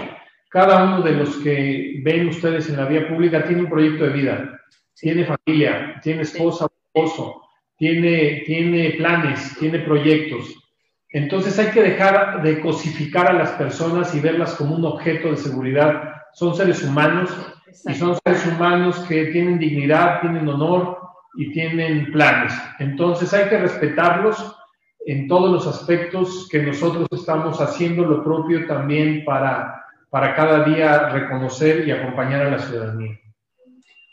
Cada 0.50 0.84
uno 0.84 1.02
de 1.02 1.14
los 1.14 1.38
que 1.38 2.02
ven 2.04 2.28
ustedes 2.28 2.70
en 2.70 2.78
la 2.78 2.86
vía 2.86 3.08
pública 3.08 3.44
tiene 3.44 3.64
un 3.64 3.70
proyecto 3.70 4.06
de 4.06 4.12
vida 4.12 4.56
tiene 4.96 5.26
familia, 5.26 6.00
tiene 6.02 6.22
esposa, 6.22 6.68
esposo, 6.88 7.42
tiene, 7.78 8.44
tiene 8.46 8.92
planes, 8.92 9.56
tiene 9.60 9.80
proyectos. 9.80 10.56
Entonces 11.10 11.58
hay 11.60 11.68
que 11.68 11.82
dejar 11.82 12.42
de 12.42 12.60
cosificar 12.62 13.28
a 13.30 13.34
las 13.34 13.52
personas 13.52 14.14
y 14.16 14.20
verlas 14.20 14.56
como 14.56 14.76
un 14.76 14.86
objeto 14.86 15.32
de 15.32 15.38
seguridad. 15.38 16.14
Son 16.34 16.56
seres 16.56 16.84
humanos 16.84 17.30
y 17.88 17.94
son 17.94 18.18
seres 18.26 18.46
humanos 18.48 19.00
que 19.08 19.26
tienen 19.26 19.60
dignidad, 19.60 20.22
tienen 20.22 20.48
honor 20.48 21.00
y 21.38 21.52
tienen 21.52 22.12
planes. 22.12 22.54
Entonces 22.80 23.34
hay 23.34 23.50
que 23.50 23.58
respetarlos 23.58 24.56
en 25.06 25.28
todos 25.28 25.52
los 25.52 25.68
aspectos 25.68 26.48
que 26.52 26.64
nosotros 26.64 27.08
estamos 27.12 27.62
haciendo 27.62 28.06
lo 28.06 28.24
propio 28.24 28.66
también 28.66 29.24
para, 29.24 29.86
para 30.10 30.36
cada 30.36 30.64
día 30.64 31.10
reconocer 31.10 31.88
y 31.88 31.92
acompañar 31.92 32.42
a 32.42 32.52
la 32.52 32.60
ciudadanía. 32.60 33.20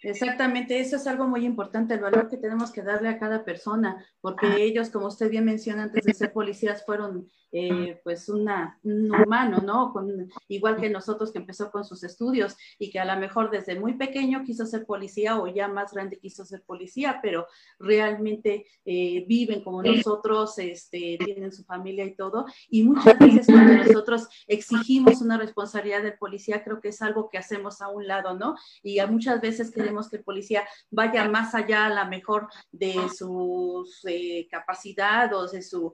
Exactamente, 0.03 0.81
eso 0.81 0.97
es 0.97 1.07
algo 1.07 1.29
muy 1.29 1.47
importante, 1.47 1.95
el 1.95 2.01
valor 2.01 2.29
que 2.29 2.37
tenemos 2.37 2.73
que 2.73 2.83
darle 2.83 3.09
a 3.09 3.19
cada 3.19 3.45
persona, 3.45 4.05
porque 4.21 4.57
ellos, 4.57 4.91
como 4.91 5.07
usted 5.07 5.31
bien 5.31 5.45
menciona, 5.45 5.85
antes 5.85 6.05
de 6.05 6.13
ser 6.13 6.33
policías, 6.33 6.85
fueron 6.85 7.29
eh, 7.55 8.01
pues 8.03 8.31
una, 8.31 8.79
un 8.83 9.15
humano, 9.15 9.59
¿no? 9.59 9.93
Con, 9.93 10.31
igual 10.49 10.81
que 10.81 10.89
nosotros 10.89 11.33
que 11.33 11.39
empezó 11.39 11.71
con 11.71 11.85
sus 11.85 12.03
estudios 12.03 12.57
y 12.79 12.91
que 12.91 12.99
a 12.99 13.05
lo 13.05 13.21
mejor 13.21 13.51
desde 13.51 13.79
muy 13.79 13.93
pequeño 13.93 14.43
quiso 14.43 14.65
ser 14.65 14.87
policía 14.87 15.39
o 15.39 15.47
ya 15.47 15.69
más 15.69 15.93
grande 15.93 16.19
quiso 16.19 16.47
ser 16.47 16.63
policía, 16.63 17.21
pero 17.23 17.47
realmente 17.79 18.65
eh, 18.87 19.27
viven 19.29 19.63
como 19.63 19.83
nosotros, 19.83 20.59
este, 20.59 21.19
tienen 21.23 21.53
su 21.53 21.63
familia 21.65 22.07
y 22.07 22.15
todo. 22.17 22.47
Y 22.71 22.85
muchas 22.85 23.19
veces 23.19 23.47
cuando 23.47 23.75
nosotros 23.75 24.29
exigimos 24.47 25.21
una 25.21 25.37
responsabilidad 25.37 26.03
del 26.03 26.17
policía, 26.17 26.65
creo 26.65 26.81
que 26.81 26.89
es 26.89 27.03
algo 27.03 27.29
que 27.29 27.37
hacemos 27.37 27.83
a 27.83 27.89
un 27.89 28.07
lado, 28.07 28.35
¿no? 28.35 28.57
Y 28.83 28.99
a 28.99 29.07
muchas 29.07 29.43
veces 29.43 29.71
queremos 29.71 30.09
que 30.09 30.17
el 30.17 30.25
policía 30.25 30.65
vaya 30.91 31.29
más 31.29 31.55
allá 31.55 31.85
a 31.85 31.91
la 31.91 32.07
mejor 32.07 32.49
de 32.71 32.95
su 33.15 33.87
eh, 34.07 34.49
capacidad 34.51 35.31
o 35.35 35.47
de 35.47 35.61
su 35.61 35.93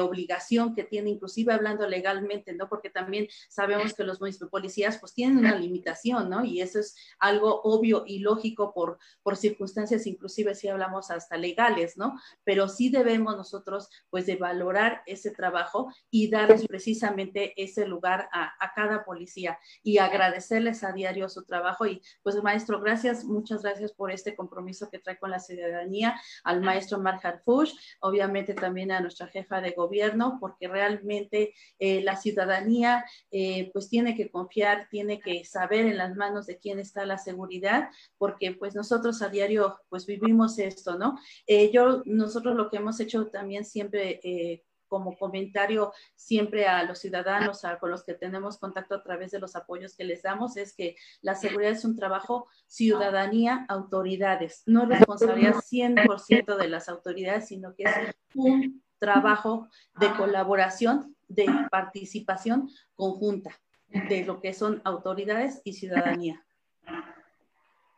obligación 0.00 0.74
que 0.74 0.81
tiene, 0.84 1.10
inclusive 1.10 1.52
hablando 1.52 1.88
legalmente, 1.88 2.52
¿no? 2.52 2.68
Porque 2.68 2.90
también 2.90 3.28
sabemos 3.48 3.94
que 3.94 4.04
los 4.04 4.18
policías 4.50 4.98
pues 4.98 5.14
tienen 5.14 5.38
una 5.38 5.56
limitación, 5.56 6.28
¿no? 6.28 6.44
Y 6.44 6.60
eso 6.60 6.80
es 6.80 6.96
algo 7.18 7.62
obvio 7.62 8.04
y 8.06 8.20
lógico 8.20 8.72
por, 8.74 8.98
por 9.22 9.36
circunstancias, 9.36 10.06
inclusive 10.06 10.54
si 10.54 10.68
hablamos 10.68 11.10
hasta 11.10 11.36
legales, 11.36 11.96
¿no? 11.96 12.18
Pero 12.44 12.68
sí 12.68 12.88
debemos 12.90 13.36
nosotros 13.36 13.88
pues 14.10 14.26
de 14.26 14.36
valorar 14.36 15.02
ese 15.06 15.30
trabajo 15.30 15.92
y 16.10 16.30
darles 16.30 16.66
precisamente 16.66 17.54
ese 17.62 17.86
lugar 17.86 18.28
a, 18.32 18.52
a 18.58 18.72
cada 18.74 19.04
policía 19.04 19.58
y 19.82 19.98
agradecerles 19.98 20.84
a 20.84 20.92
diario 20.92 21.28
su 21.28 21.44
trabajo 21.44 21.86
y 21.86 22.02
pues 22.22 22.42
maestro, 22.42 22.80
gracias, 22.80 23.24
muchas 23.24 23.62
gracias 23.62 23.92
por 23.92 24.10
este 24.10 24.34
compromiso 24.36 24.90
que 24.90 24.98
trae 24.98 25.18
con 25.18 25.30
la 25.30 25.40
ciudadanía, 25.40 26.20
al 26.44 26.60
maestro 26.60 26.98
Mark 26.98 27.20
Harfush, 27.22 27.74
obviamente 28.00 28.54
también 28.54 28.92
a 28.92 29.00
nuestra 29.00 29.26
jefa 29.28 29.60
de 29.60 29.72
gobierno, 29.72 30.38
porque 30.40 30.68
realmente 30.72 31.54
eh, 31.78 32.02
la 32.02 32.16
ciudadanía 32.16 33.04
eh, 33.30 33.70
pues 33.72 33.88
tiene 33.88 34.16
que 34.16 34.30
confiar, 34.30 34.88
tiene 34.90 35.20
que 35.20 35.44
saber 35.44 35.86
en 35.86 35.98
las 35.98 36.16
manos 36.16 36.46
de 36.46 36.58
quién 36.58 36.78
está 36.78 37.06
la 37.06 37.18
seguridad, 37.18 37.90
porque 38.18 38.52
pues 38.52 38.74
nosotros 38.74 39.22
a 39.22 39.28
diario 39.28 39.78
pues 39.88 40.06
vivimos 40.06 40.58
esto, 40.58 40.98
¿no? 40.98 41.18
Eh, 41.46 41.70
yo, 41.70 42.02
nosotros 42.06 42.56
lo 42.56 42.70
que 42.70 42.78
hemos 42.78 42.98
hecho 43.00 43.28
también 43.28 43.64
siempre 43.64 44.20
como 44.92 45.16
comentario 45.16 45.90
siempre 46.14 46.66
a 46.66 46.82
los 46.82 46.98
ciudadanos 46.98 47.64
a, 47.64 47.78
con 47.78 47.90
los 47.90 48.04
que 48.04 48.12
tenemos 48.12 48.58
contacto 48.58 48.94
a 48.94 49.02
través 49.02 49.30
de 49.30 49.38
los 49.38 49.56
apoyos 49.56 49.96
que 49.96 50.04
les 50.04 50.20
damos 50.20 50.58
es 50.58 50.76
que 50.76 50.96
la 51.22 51.34
seguridad 51.34 51.72
es 51.72 51.86
un 51.86 51.96
trabajo 51.96 52.46
ciudadanía, 52.66 53.64
autoridades. 53.70 54.62
No 54.66 54.82
es 54.82 54.90
responsabilidad 54.90 55.54
100% 55.54 56.58
de 56.58 56.68
las 56.68 56.90
autoridades, 56.90 57.48
sino 57.48 57.74
que 57.74 57.84
es 57.84 58.14
un 58.34 58.82
trabajo 59.02 59.68
de 59.98 60.12
colaboración, 60.12 61.16
de 61.28 61.46
participación 61.70 62.68
conjunta 62.94 63.50
de 64.08 64.24
lo 64.24 64.40
que 64.40 64.54
son 64.54 64.80
autoridades 64.84 65.60
y 65.64 65.72
ciudadanía. 65.72 66.40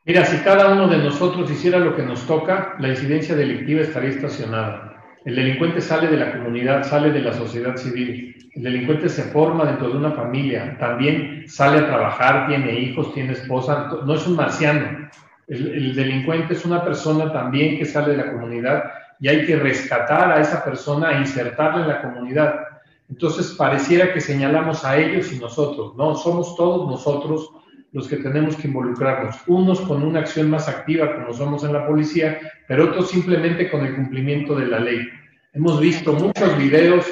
Mira, 0.06 0.24
si 0.24 0.38
cada 0.38 0.72
uno 0.72 0.88
de 0.88 0.98
nosotros 0.98 1.50
hiciera 1.50 1.78
lo 1.78 1.94
que 1.94 2.02
nos 2.02 2.26
toca, 2.26 2.76
la 2.78 2.88
incidencia 2.88 3.34
delictiva 3.36 3.82
estaría 3.82 4.10
estacionada. 4.10 5.02
El 5.26 5.36
delincuente 5.36 5.80
sale 5.82 6.08
de 6.08 6.16
la 6.16 6.32
comunidad, 6.32 6.82
sale 6.84 7.10
de 7.10 7.20
la 7.20 7.34
sociedad 7.34 7.76
civil. 7.76 8.34
El 8.54 8.62
delincuente 8.62 9.08
se 9.08 9.24
forma 9.24 9.66
dentro 9.66 9.90
de 9.90 9.98
una 9.98 10.12
familia, 10.12 10.76
también 10.78 11.44
sale 11.48 11.78
a 11.78 11.86
trabajar, 11.86 12.48
tiene 12.48 12.80
hijos, 12.80 13.12
tiene 13.12 13.32
esposa, 13.32 13.90
no 14.04 14.14
es 14.14 14.26
un 14.26 14.36
marciano. 14.36 15.10
El, 15.48 15.66
el 15.68 15.94
delincuente 15.94 16.54
es 16.54 16.64
una 16.64 16.82
persona 16.82 17.30
también 17.30 17.76
que 17.78 17.84
sale 17.84 18.12
de 18.12 18.24
la 18.24 18.32
comunidad 18.32 18.84
y 19.24 19.28
hay 19.28 19.46
que 19.46 19.56
rescatar 19.56 20.32
a 20.32 20.38
esa 20.38 20.62
persona 20.62 21.12
e 21.12 21.20
insertarla 21.20 21.80
en 21.80 21.88
la 21.88 22.02
comunidad. 22.02 22.60
Entonces 23.08 23.54
pareciera 23.56 24.12
que 24.12 24.20
señalamos 24.20 24.84
a 24.84 24.98
ellos 24.98 25.32
y 25.32 25.38
nosotros, 25.38 25.96
no, 25.96 26.14
somos 26.14 26.54
todos 26.56 26.90
nosotros 26.90 27.50
los 27.92 28.06
que 28.06 28.18
tenemos 28.18 28.54
que 28.56 28.68
involucrarnos, 28.68 29.36
unos 29.46 29.80
con 29.80 30.02
una 30.02 30.20
acción 30.20 30.50
más 30.50 30.68
activa 30.68 31.14
como 31.14 31.32
somos 31.32 31.64
en 31.64 31.72
la 31.72 31.86
policía, 31.86 32.38
pero 32.68 32.84
otros 32.84 33.08
simplemente 33.08 33.70
con 33.70 33.86
el 33.86 33.94
cumplimiento 33.94 34.56
de 34.56 34.66
la 34.66 34.78
ley. 34.78 35.08
Hemos 35.54 35.80
visto 35.80 36.12
muchos 36.12 36.58
videos, 36.58 37.06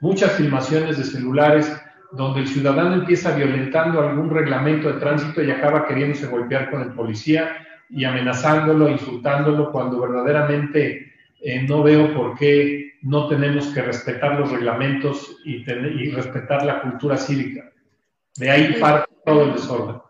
muchas 0.00 0.34
filmaciones 0.34 0.98
de 0.98 1.02
celulares 1.02 1.76
donde 2.12 2.42
el 2.42 2.46
ciudadano 2.46 2.94
empieza 2.94 3.34
violentando 3.34 4.02
algún 4.02 4.30
reglamento 4.30 4.92
de 4.92 5.00
tránsito 5.00 5.42
y 5.42 5.50
acaba 5.50 5.84
queriéndose 5.84 6.28
golpear 6.28 6.70
con 6.70 6.82
el 6.82 6.92
policía 6.92 7.56
y 7.90 8.04
amenazándolo, 8.04 8.88
insultándolo, 8.88 9.72
cuando 9.72 10.00
verdaderamente 10.00 11.15
eh, 11.48 11.62
no 11.62 11.80
veo 11.84 12.12
por 12.12 12.36
qué 12.36 12.94
no 13.02 13.28
tenemos 13.28 13.68
que 13.68 13.80
respetar 13.80 14.36
los 14.36 14.50
reglamentos 14.50 15.36
y, 15.44 15.58
y 15.58 16.10
respetar 16.10 16.66
la 16.66 16.82
cultura 16.82 17.16
cívica. 17.16 17.72
De 18.36 18.50
ahí 18.50 18.74
parte 18.80 19.14
todo 19.24 19.44
el 19.44 19.52
desorden. 19.52 20.00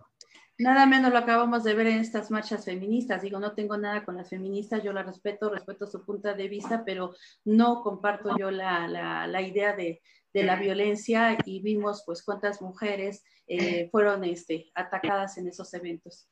Nada 0.56 0.86
menos 0.86 1.12
lo 1.12 1.18
acabamos 1.18 1.62
de 1.62 1.74
ver 1.74 1.88
en 1.88 1.98
estas 1.98 2.30
marchas 2.30 2.64
feministas. 2.64 3.20
Digo, 3.20 3.38
no 3.38 3.52
tengo 3.52 3.76
nada 3.76 4.02
con 4.02 4.16
las 4.16 4.30
feministas, 4.30 4.82
yo 4.82 4.94
las 4.94 5.04
respeto, 5.04 5.50
respeto 5.50 5.86
su 5.86 6.06
punto 6.06 6.32
de 6.34 6.48
vista, 6.48 6.84
pero 6.86 7.14
no 7.44 7.82
comparto 7.82 8.34
yo 8.38 8.50
la, 8.50 8.88
la, 8.88 9.42
idea 9.42 9.76
de, 9.76 10.00
de, 10.32 10.42
la 10.42 10.56
violencia 10.56 11.36
y 11.44 11.60
vimos 11.60 12.02
pues 12.06 12.22
cuántas 12.22 12.62
mujeres 12.62 13.22
eh, 13.46 13.90
fueron 13.90 14.24
este, 14.24 14.70
atacadas 14.74 15.36
en 15.36 15.48
esos 15.48 15.74
eventos. 15.74 16.30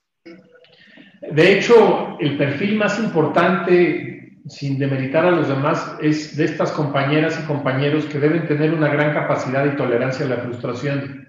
De 1.21 1.59
hecho, 1.59 2.19
el 2.19 2.39
perfil 2.39 2.77
más 2.77 2.99
importante, 2.99 4.25
sin 4.47 4.79
demeritar 4.79 5.25
a 5.25 5.31
los 5.31 5.49
demás, 5.49 5.97
es 6.03 6.37
de 6.37 6.45
estas 6.45 6.73
compañeras 6.73 7.41
y 7.43 7.47
compañeros 7.47 8.05
que 8.07 8.19
deben 8.19 8.47
tener 8.47 8.75
una 8.75 8.89
gran 8.89 9.15
capacidad 9.15 9.65
y 9.65 9.77
tolerancia 9.77 10.27
a 10.27 10.31
la 10.31 10.37
frustración. 10.39 11.29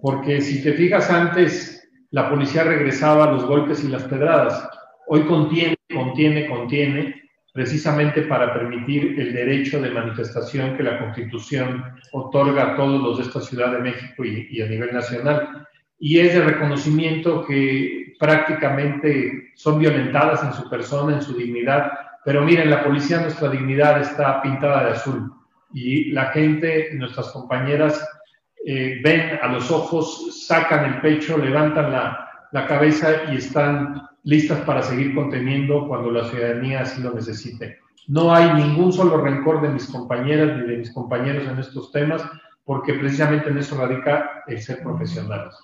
Porque 0.00 0.40
si 0.40 0.62
te 0.62 0.72
fijas 0.72 1.10
antes, 1.10 1.88
la 2.10 2.28
policía 2.28 2.64
regresaba 2.64 3.24
a 3.24 3.32
los 3.32 3.44
golpes 3.44 3.84
y 3.84 3.88
las 3.88 4.04
pedradas. 4.04 4.68
Hoy 5.06 5.26
contiene, 5.26 5.76
contiene, 5.92 6.48
contiene, 6.48 7.20
precisamente 7.52 8.22
para 8.22 8.52
permitir 8.54 9.18
el 9.18 9.32
derecho 9.32 9.80
de 9.80 9.90
manifestación 9.90 10.76
que 10.76 10.82
la 10.82 10.98
Constitución 10.98 11.84
otorga 12.12 12.72
a 12.72 12.76
todos 12.76 13.02
los 13.02 13.18
de 13.18 13.24
esta 13.24 13.40
Ciudad 13.40 13.72
de 13.72 13.80
México 13.80 14.24
y, 14.24 14.62
a 14.62 14.66
nivel 14.66 14.92
nacional. 14.92 15.66
Y 15.98 16.18
es 16.18 16.34
de 16.34 16.42
reconocimiento 16.42 17.44
que 17.44 18.14
prácticamente 18.18 19.52
son 19.56 19.78
violentadas 19.78 20.42
en 20.44 20.52
su 20.52 20.70
persona, 20.70 21.16
en 21.16 21.22
su 21.22 21.36
dignidad. 21.36 21.90
Pero 22.24 22.42
miren, 22.42 22.70
la 22.70 22.84
policía, 22.84 23.20
nuestra 23.20 23.48
dignidad 23.48 24.00
está 24.00 24.42
pintada 24.42 24.84
de 24.84 24.90
azul. 24.92 25.32
Y 25.72 26.10
la 26.12 26.26
gente, 26.26 26.90
nuestras 26.94 27.28
compañeras, 27.28 28.06
eh, 28.66 29.00
ven 29.02 29.38
a 29.40 29.48
los 29.48 29.70
ojos, 29.70 30.46
sacan 30.46 30.84
el 30.84 31.00
pecho, 31.00 31.38
levantan 31.38 31.92
la, 31.92 32.28
la, 32.52 32.66
cabeza 32.66 33.32
y 33.32 33.36
están 33.36 34.02
listas 34.24 34.60
para 34.60 34.82
seguir 34.82 35.14
conteniendo 35.14 35.88
cuando 35.88 36.10
la 36.10 36.28
ciudadanía 36.28 36.82
así 36.82 37.00
lo 37.00 37.14
necesite. 37.14 37.78
No 38.06 38.34
hay 38.34 38.52
ningún 38.52 38.92
solo 38.92 39.18
rencor 39.18 39.62
de 39.62 39.68
mis 39.68 39.86
compañeras 39.86 40.58
ni 40.58 40.66
de 40.66 40.78
mis 40.78 40.92
compañeros 40.92 41.46
en 41.48 41.58
estos 41.58 41.90
temas, 41.92 42.22
porque 42.64 42.94
precisamente 42.94 43.48
en 43.48 43.58
eso 43.58 43.78
radica 43.78 44.42
el 44.46 44.60
ser 44.60 44.82
profesionales. 44.82 45.54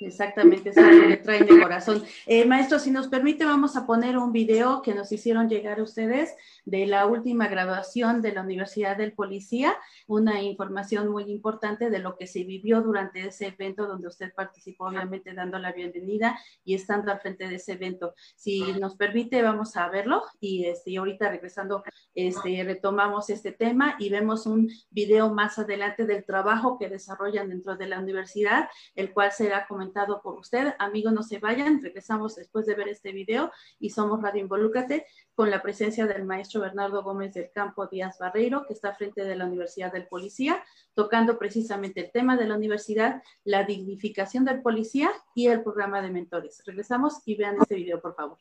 Exactamente, 0.00 0.70
eso 0.70 0.80
es 0.80 0.96
lo 0.96 1.08
que 1.08 1.16
traen 1.18 1.46
de 1.46 1.60
corazón. 1.60 2.02
Eh, 2.26 2.44
maestro, 2.44 2.78
si 2.78 2.90
nos 2.90 3.08
permite, 3.08 3.44
vamos 3.44 3.76
a 3.76 3.86
poner 3.86 4.18
un 4.18 4.32
video 4.32 4.82
que 4.82 4.94
nos 4.94 5.12
hicieron 5.12 5.48
llegar 5.48 5.80
ustedes 5.80 6.34
de 6.64 6.86
la 6.86 7.06
última 7.06 7.48
graduación 7.48 8.22
de 8.22 8.32
la 8.32 8.42
Universidad 8.42 8.96
del 8.96 9.12
Policía, 9.12 9.76
una 10.06 10.42
información 10.42 11.08
muy 11.08 11.24
importante 11.24 11.90
de 11.90 11.98
lo 11.98 12.16
que 12.16 12.26
se 12.26 12.44
vivió 12.44 12.82
durante 12.82 13.26
ese 13.26 13.48
evento 13.48 13.86
donde 13.86 14.08
usted 14.08 14.32
participó, 14.34 14.86
obviamente 14.86 15.34
dando 15.34 15.58
la 15.58 15.72
bienvenida 15.72 16.38
y 16.64 16.74
estando 16.74 17.12
al 17.12 17.20
frente 17.20 17.48
de 17.48 17.56
ese 17.56 17.72
evento. 17.72 18.14
Si 18.34 18.72
nos 18.74 18.96
permite, 18.96 19.42
vamos 19.42 19.76
a 19.76 19.88
verlo 19.88 20.22
y, 20.40 20.64
este, 20.66 20.96
ahorita 20.96 21.30
regresando, 21.30 21.82
este, 22.14 22.62
retomamos 22.64 23.30
este 23.30 23.52
tema 23.52 23.96
y 23.98 24.10
vemos 24.10 24.46
un 24.46 24.70
video 24.90 25.32
más 25.32 25.58
adelante 25.58 26.06
del 26.06 26.24
trabajo 26.24 26.78
que 26.78 26.88
desarrollan 26.88 27.48
dentro 27.48 27.76
de 27.76 27.86
la 27.86 27.98
universidad, 27.98 28.68
el 28.94 29.12
cual 29.12 29.32
será 29.32 29.66
comentado 29.66 30.20
por 30.22 30.38
usted. 30.38 30.74
Amigos, 30.78 31.12
no 31.12 31.22
se 31.22 31.38
vayan, 31.38 31.82
regresamos 31.82 32.36
después 32.36 32.66
de 32.66 32.74
ver 32.74 32.88
este 32.88 33.12
video 33.12 33.50
y 33.78 33.90
somos 33.90 34.20
Radio 34.22 34.42
Involúcrate 34.42 35.06
con 35.34 35.50
la 35.50 35.62
presencia 35.62 36.06
del 36.06 36.24
maestro 36.24 36.60
Bernardo 36.60 37.02
Gómez 37.02 37.34
del 37.34 37.50
Campo 37.52 37.86
Díaz 37.86 38.18
Barreiro, 38.18 38.66
que 38.66 38.74
está 38.74 38.94
frente 38.94 39.24
de 39.24 39.36
la 39.36 39.46
Universidad 39.46 39.92
del 39.92 40.06
Policía, 40.06 40.62
tocando 40.94 41.38
precisamente 41.38 42.00
el 42.00 42.12
tema 42.12 42.36
de 42.36 42.46
la 42.46 42.56
universidad, 42.56 43.22
la 43.44 43.64
dignificación 43.64 44.44
del 44.44 44.62
policía 44.62 45.10
y 45.34 45.46
el 45.46 45.62
programa 45.62 46.02
de 46.02 46.10
mentores. 46.10 46.62
Regresamos 46.66 47.22
y 47.24 47.36
vean 47.36 47.56
este 47.60 47.76
video, 47.76 48.00
por 48.00 48.14
favor. 48.14 48.38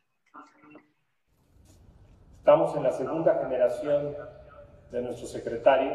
Estamos 2.41 2.75
en 2.75 2.82
la 2.82 2.91
segunda 2.91 3.36
generación 3.36 4.15
de 4.91 5.01
nuestro 5.04 5.27
secretario, 5.27 5.91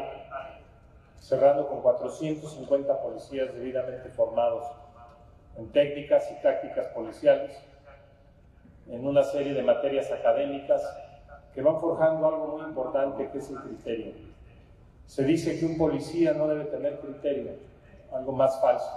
cerrando 1.19 1.67
con 1.67 1.81
450 1.81 3.01
policías 3.01 3.53
debidamente 3.53 4.07
formados 4.11 4.65
en 5.57 5.69
técnicas 5.73 6.31
y 6.31 6.41
tácticas 6.41 6.87
policiales 6.95 7.51
en 8.87 9.05
una 9.05 9.23
serie 9.23 9.53
de 9.53 9.61
materias 9.61 10.09
académicas 10.09 10.81
que 11.53 11.61
van 11.61 11.81
forjando 11.81 12.25
algo 12.25 12.57
muy 12.57 12.65
importante 12.65 13.29
que 13.29 13.39
es 13.39 13.49
el 13.49 13.57
criterio. 13.57 14.13
Se 15.05 15.25
dice 15.25 15.59
que 15.59 15.65
un 15.65 15.77
policía 15.77 16.31
no 16.31 16.47
debe 16.47 16.63
tener 16.63 17.01
criterio, 17.01 17.51
algo 18.09 18.31
más 18.31 18.61
falso. 18.61 18.89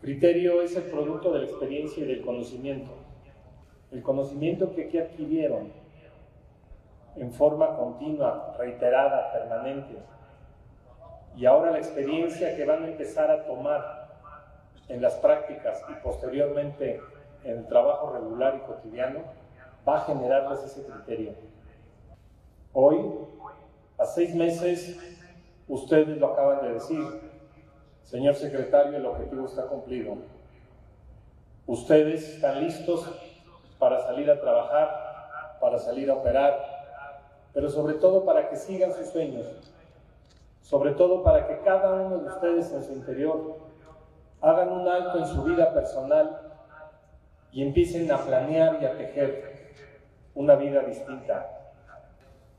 Criterio 0.00 0.62
es 0.62 0.74
el 0.74 0.82
producto 0.82 1.32
de 1.32 1.38
la 1.38 1.44
experiencia 1.44 2.02
y 2.02 2.08
del 2.08 2.22
conocimiento. 2.22 2.90
El 3.92 4.02
conocimiento 4.02 4.74
que 4.74 4.86
aquí 4.86 4.98
adquirieron 4.98 5.79
en 7.20 7.32
forma 7.32 7.76
continua, 7.76 8.54
reiterada, 8.58 9.30
permanente. 9.30 9.98
Y 11.36 11.44
ahora 11.44 11.70
la 11.70 11.78
experiencia 11.78 12.56
que 12.56 12.64
van 12.64 12.82
a 12.82 12.88
empezar 12.88 13.30
a 13.30 13.44
tomar 13.44 14.08
en 14.88 15.02
las 15.02 15.14
prácticas 15.16 15.84
y 15.90 15.94
posteriormente 16.02 17.00
en 17.44 17.58
el 17.58 17.66
trabajo 17.66 18.10
regular 18.12 18.56
y 18.56 18.60
cotidiano, 18.60 19.20
va 19.86 19.98
a 19.98 20.00
generarles 20.00 20.64
ese 20.64 20.84
criterio. 20.84 21.34
Hoy, 22.72 22.98
a 23.98 24.06
seis 24.06 24.34
meses, 24.34 24.98
ustedes 25.68 26.18
lo 26.18 26.32
acaban 26.32 26.62
de 26.62 26.74
decir, 26.74 27.04
señor 28.02 28.34
secretario, 28.34 28.96
el 28.96 29.06
objetivo 29.06 29.46
está 29.46 29.66
cumplido. 29.66 30.16
Ustedes 31.66 32.36
están 32.36 32.60
listos 32.60 33.08
para 33.78 34.00
salir 34.00 34.30
a 34.30 34.40
trabajar, 34.40 35.58
para 35.60 35.78
salir 35.78 36.10
a 36.10 36.14
operar, 36.14 36.69
pero 37.52 37.68
sobre 37.68 37.94
todo 37.94 38.24
para 38.24 38.48
que 38.48 38.56
sigan 38.56 38.92
sus 38.92 39.08
sueños, 39.08 39.46
sobre 40.62 40.92
todo 40.92 41.22
para 41.22 41.46
que 41.46 41.60
cada 41.60 41.94
uno 41.94 42.18
de 42.18 42.28
ustedes 42.28 42.72
en 42.72 42.84
su 42.84 42.92
interior 42.92 43.56
hagan 44.40 44.70
un 44.70 44.88
alto 44.88 45.18
en 45.18 45.26
su 45.26 45.42
vida 45.42 45.72
personal 45.74 46.40
y 47.52 47.62
empiecen 47.62 48.10
a 48.12 48.18
planear 48.18 48.78
y 48.80 48.84
a 48.84 48.96
tejer 48.96 49.74
una 50.34 50.54
vida 50.54 50.82
distinta. 50.82 51.60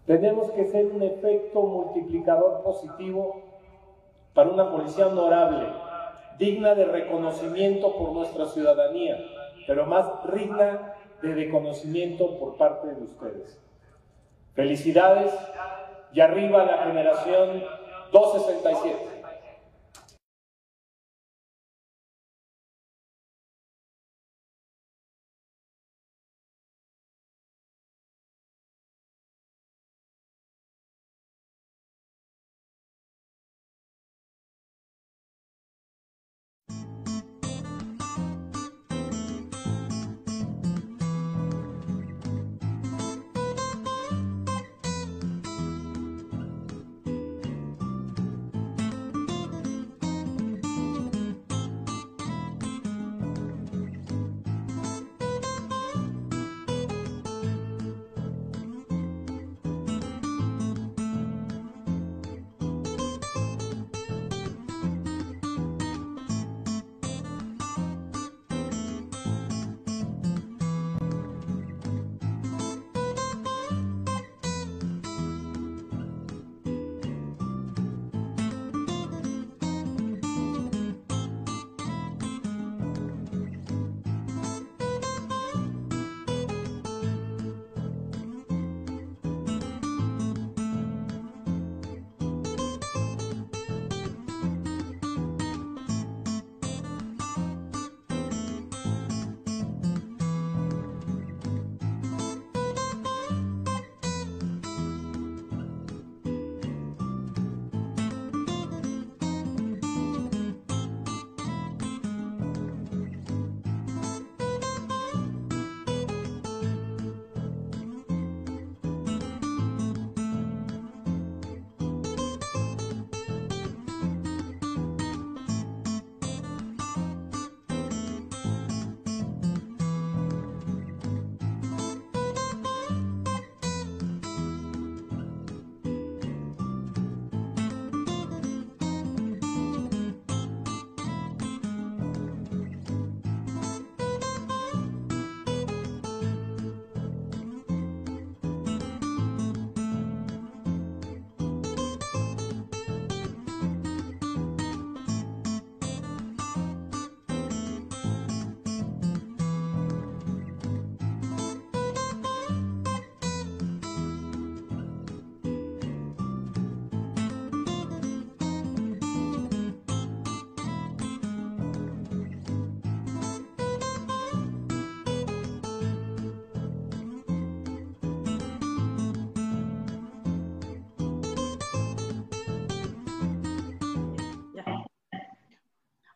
Tenemos 0.05 0.51
que 0.51 0.65
ser 0.65 0.87
un 0.87 1.01
efecto 1.03 1.61
multiplicador 1.61 2.61
positivo 2.63 3.43
para 4.33 4.49
una 4.49 4.71
policía 4.71 5.07
honorable, 5.07 5.67
digna 6.37 6.75
de 6.75 6.85
reconocimiento 6.85 7.95
por 7.95 8.11
nuestra 8.11 8.45
ciudadanía, 8.47 9.17
pero 9.67 9.85
más 9.85 10.07
digna 10.33 10.95
de 11.21 11.33
reconocimiento 11.33 12.37
por 12.39 12.57
parte 12.57 12.87
de 12.87 13.03
ustedes. 13.03 13.59
Felicidades 14.53 15.33
y 16.13 16.19
arriba 16.19 16.65
la 16.65 16.77
generación 16.79 17.63
267. 18.11 19.10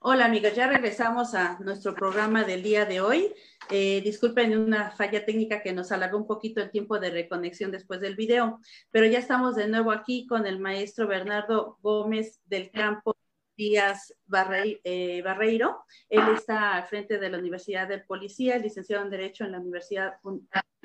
Hola 0.08 0.26
amigos, 0.26 0.54
ya 0.54 0.68
regresamos 0.68 1.34
a 1.34 1.58
nuestro 1.62 1.96
programa 1.96 2.44
del 2.44 2.62
día 2.62 2.86
de 2.86 3.02
hoy. 3.02 3.34
Eh, 3.72 4.02
disculpen 4.02 4.56
una 4.56 4.91
falla 4.91 5.26
técnica 5.26 5.63
que 5.63 5.74
nos 5.74 5.91
alargó 5.91 6.20
un 6.20 6.28
poquito 6.28 6.62
el 6.62 6.70
tiempo 6.70 7.00
de 7.00 7.10
reconexión 7.10 7.72
después 7.72 8.00
del 8.02 8.15
video, 8.15 8.60
pero 8.91 9.08
ya 9.08 9.18
estamos 9.18 9.56
de 9.56 9.68
nuevo 9.68 9.91
aquí 9.91 10.28
con 10.28 10.46
el 10.46 10.60
maestro 10.60 11.08
Bernardo 11.08 11.80
Gómez 11.82 12.39
del 12.46 12.70
Campo 12.70 13.18
Díaz 13.58 14.13
eh, 14.84 15.24
Barreiro. 15.24 15.84
Él 16.08 16.22
está 16.36 16.76
al 16.76 16.84
frente 16.84 17.18
de 17.18 17.32
la 17.32 17.39
Universidad 17.39 17.88
del 17.88 18.04
Policía, 18.04 18.60
licenciado 18.60 19.04
en 19.04 19.10
Derecho 19.10 19.44
en 19.44 19.54
la 19.54 19.60
Universidad 19.60 20.20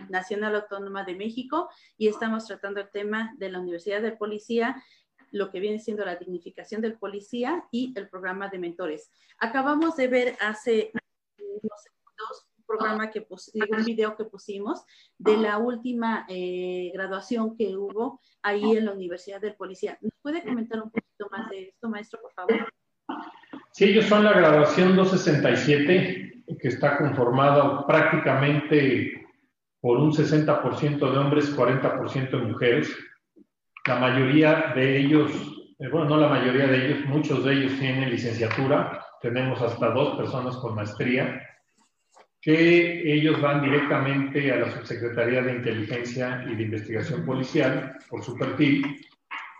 Nacional 0.08 0.54
Autónoma 0.54 1.04
de 1.04 1.16
México 1.16 1.68
y 1.98 2.08
estamos 2.08 2.46
tratando 2.46 2.80
el 2.80 2.88
tema 2.88 3.34
de 3.36 3.50
la 3.50 3.60
Universidad 3.60 4.00
del 4.00 4.16
Policía 4.16 4.82
lo 5.30 5.50
que 5.50 5.60
viene 5.60 5.78
siendo 5.78 6.04
la 6.04 6.16
dignificación 6.16 6.80
del 6.80 6.98
policía 6.98 7.64
y 7.70 7.92
el 7.96 8.08
programa 8.08 8.48
de 8.48 8.58
mentores. 8.58 9.10
Acabamos 9.38 9.96
de 9.96 10.08
ver 10.08 10.36
hace 10.40 10.92
unos 11.38 11.82
segundos 11.82 12.46
un 12.58 12.64
programa 12.66 13.10
que 13.10 13.26
un 13.28 13.84
video 13.84 14.16
que 14.16 14.24
pusimos 14.24 14.84
de 15.18 15.36
la 15.36 15.58
última 15.58 16.26
eh, 16.28 16.90
graduación 16.94 17.56
que 17.56 17.76
hubo 17.76 18.20
ahí 18.42 18.76
en 18.76 18.84
la 18.84 18.92
Universidad 18.92 19.40
del 19.40 19.56
Policía. 19.56 19.98
¿Nos 20.00 20.12
puede 20.22 20.44
comentar 20.44 20.80
un 20.80 20.90
poquito 20.90 21.28
más 21.30 21.50
de 21.50 21.68
esto, 21.68 21.88
maestro, 21.88 22.20
por 22.22 22.32
favor? 22.32 22.72
Sí, 23.72 23.84
ellos 23.84 24.06
son 24.06 24.24
la 24.24 24.32
graduación 24.32 24.94
267, 24.96 26.44
que 26.60 26.68
está 26.68 26.98
conformada 26.98 27.86
prácticamente 27.86 29.26
por 29.80 29.98
un 29.98 30.12
60% 30.12 30.98
de 30.98 31.18
hombres, 31.18 31.56
40% 31.56 32.30
de 32.30 32.46
mujeres. 32.46 32.96
La 33.86 33.96
mayoría 33.96 34.72
de 34.74 34.98
ellos, 34.98 35.30
eh, 35.78 35.88
bueno, 35.88 36.10
no 36.10 36.16
la 36.18 36.28
mayoría 36.28 36.66
de 36.66 36.86
ellos, 36.86 37.04
muchos 37.06 37.44
de 37.44 37.54
ellos 37.54 37.78
tienen 37.78 38.10
licenciatura. 38.10 39.04
Tenemos 39.20 39.60
hasta 39.60 39.90
dos 39.90 40.16
personas 40.16 40.56
con 40.56 40.74
maestría 40.74 41.46
que 42.42 43.12
ellos 43.12 43.40
van 43.40 43.62
directamente 43.62 44.50
a 44.50 44.56
la 44.56 44.70
Subsecretaría 44.70 45.42
de 45.42 45.56
Inteligencia 45.56 46.44
y 46.50 46.54
de 46.54 46.62
Investigación 46.62 47.24
Policial 47.26 47.98
por 48.08 48.22
su 48.22 48.36
perfil 48.36 48.98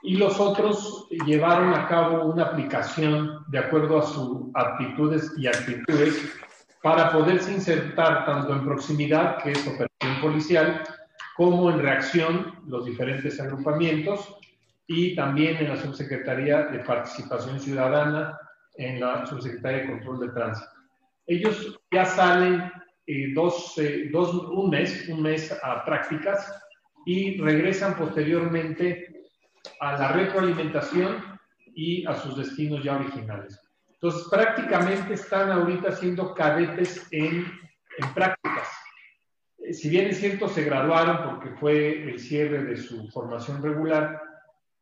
y 0.03 0.17
los 0.17 0.41
otros 0.41 1.07
llevaron 1.27 1.75
a 1.75 1.87
cabo 1.87 2.25
una 2.25 2.45
aplicación 2.45 3.45
de 3.49 3.59
acuerdo 3.59 3.99
a 3.99 4.07
sus 4.07 4.49
aptitudes 4.55 5.33
y 5.37 5.47
actitudes 5.47 6.41
para 6.83 7.13
poderse 7.13 7.53
insertar 7.53 8.25
tanto 8.25 8.55
en 8.55 8.65
proximidad, 8.65 9.43
que 9.43 9.53
es 9.53 9.67
operación 9.67 10.21
policial, 10.23 10.83
como 11.41 11.71
en 11.71 11.79
reacción 11.79 12.55
los 12.67 12.85
diferentes 12.85 13.41
agrupamientos 13.41 14.37
y 14.87 15.17
también 15.17 15.57
en 15.57 15.71
la 15.71 15.77
Subsecretaría 15.79 16.65
de 16.65 16.81
Participación 16.81 17.59
Ciudadana, 17.59 18.39
en 18.75 19.01
la 19.01 19.25
Subsecretaría 19.25 19.79
de 19.79 19.87
Control 19.87 20.21
de 20.21 20.29
Tránsito. 20.35 20.71
Ellos 21.27 21.81
ya 21.91 22.05
salen 22.05 22.61
eh, 23.07 23.33
eh, 23.33 23.33
dos, 23.33 23.79
un 23.79 24.69
mes, 24.69 25.09
un 25.09 25.23
mes 25.23 25.59
a 25.63 25.83
prácticas 25.83 26.63
y 27.07 27.41
regresan 27.41 27.97
posteriormente 27.97 29.23
a 29.81 29.93
la 29.93 30.13
retroalimentación 30.13 31.25
y 31.75 32.05
a 32.05 32.17
sus 32.17 32.37
destinos 32.37 32.85
ya 32.85 32.97
originales. 32.97 33.59
Entonces, 33.95 34.29
prácticamente 34.31 35.15
están 35.15 35.51
ahorita 35.51 35.93
siendo 35.93 36.35
cadetes 36.35 37.09
en, 37.13 37.47
en 37.97 38.15
prácticas 38.15 38.60
si 39.75 39.89
bien 39.89 40.07
es 40.07 40.19
cierto, 40.19 40.49
se 40.49 40.65
graduaron 40.65 41.25
porque 41.25 41.51
fue 41.57 42.03
el 42.11 42.19
cierre 42.19 42.65
de 42.65 42.77
su 42.77 43.09
formación 43.09 43.63
regular, 43.63 44.23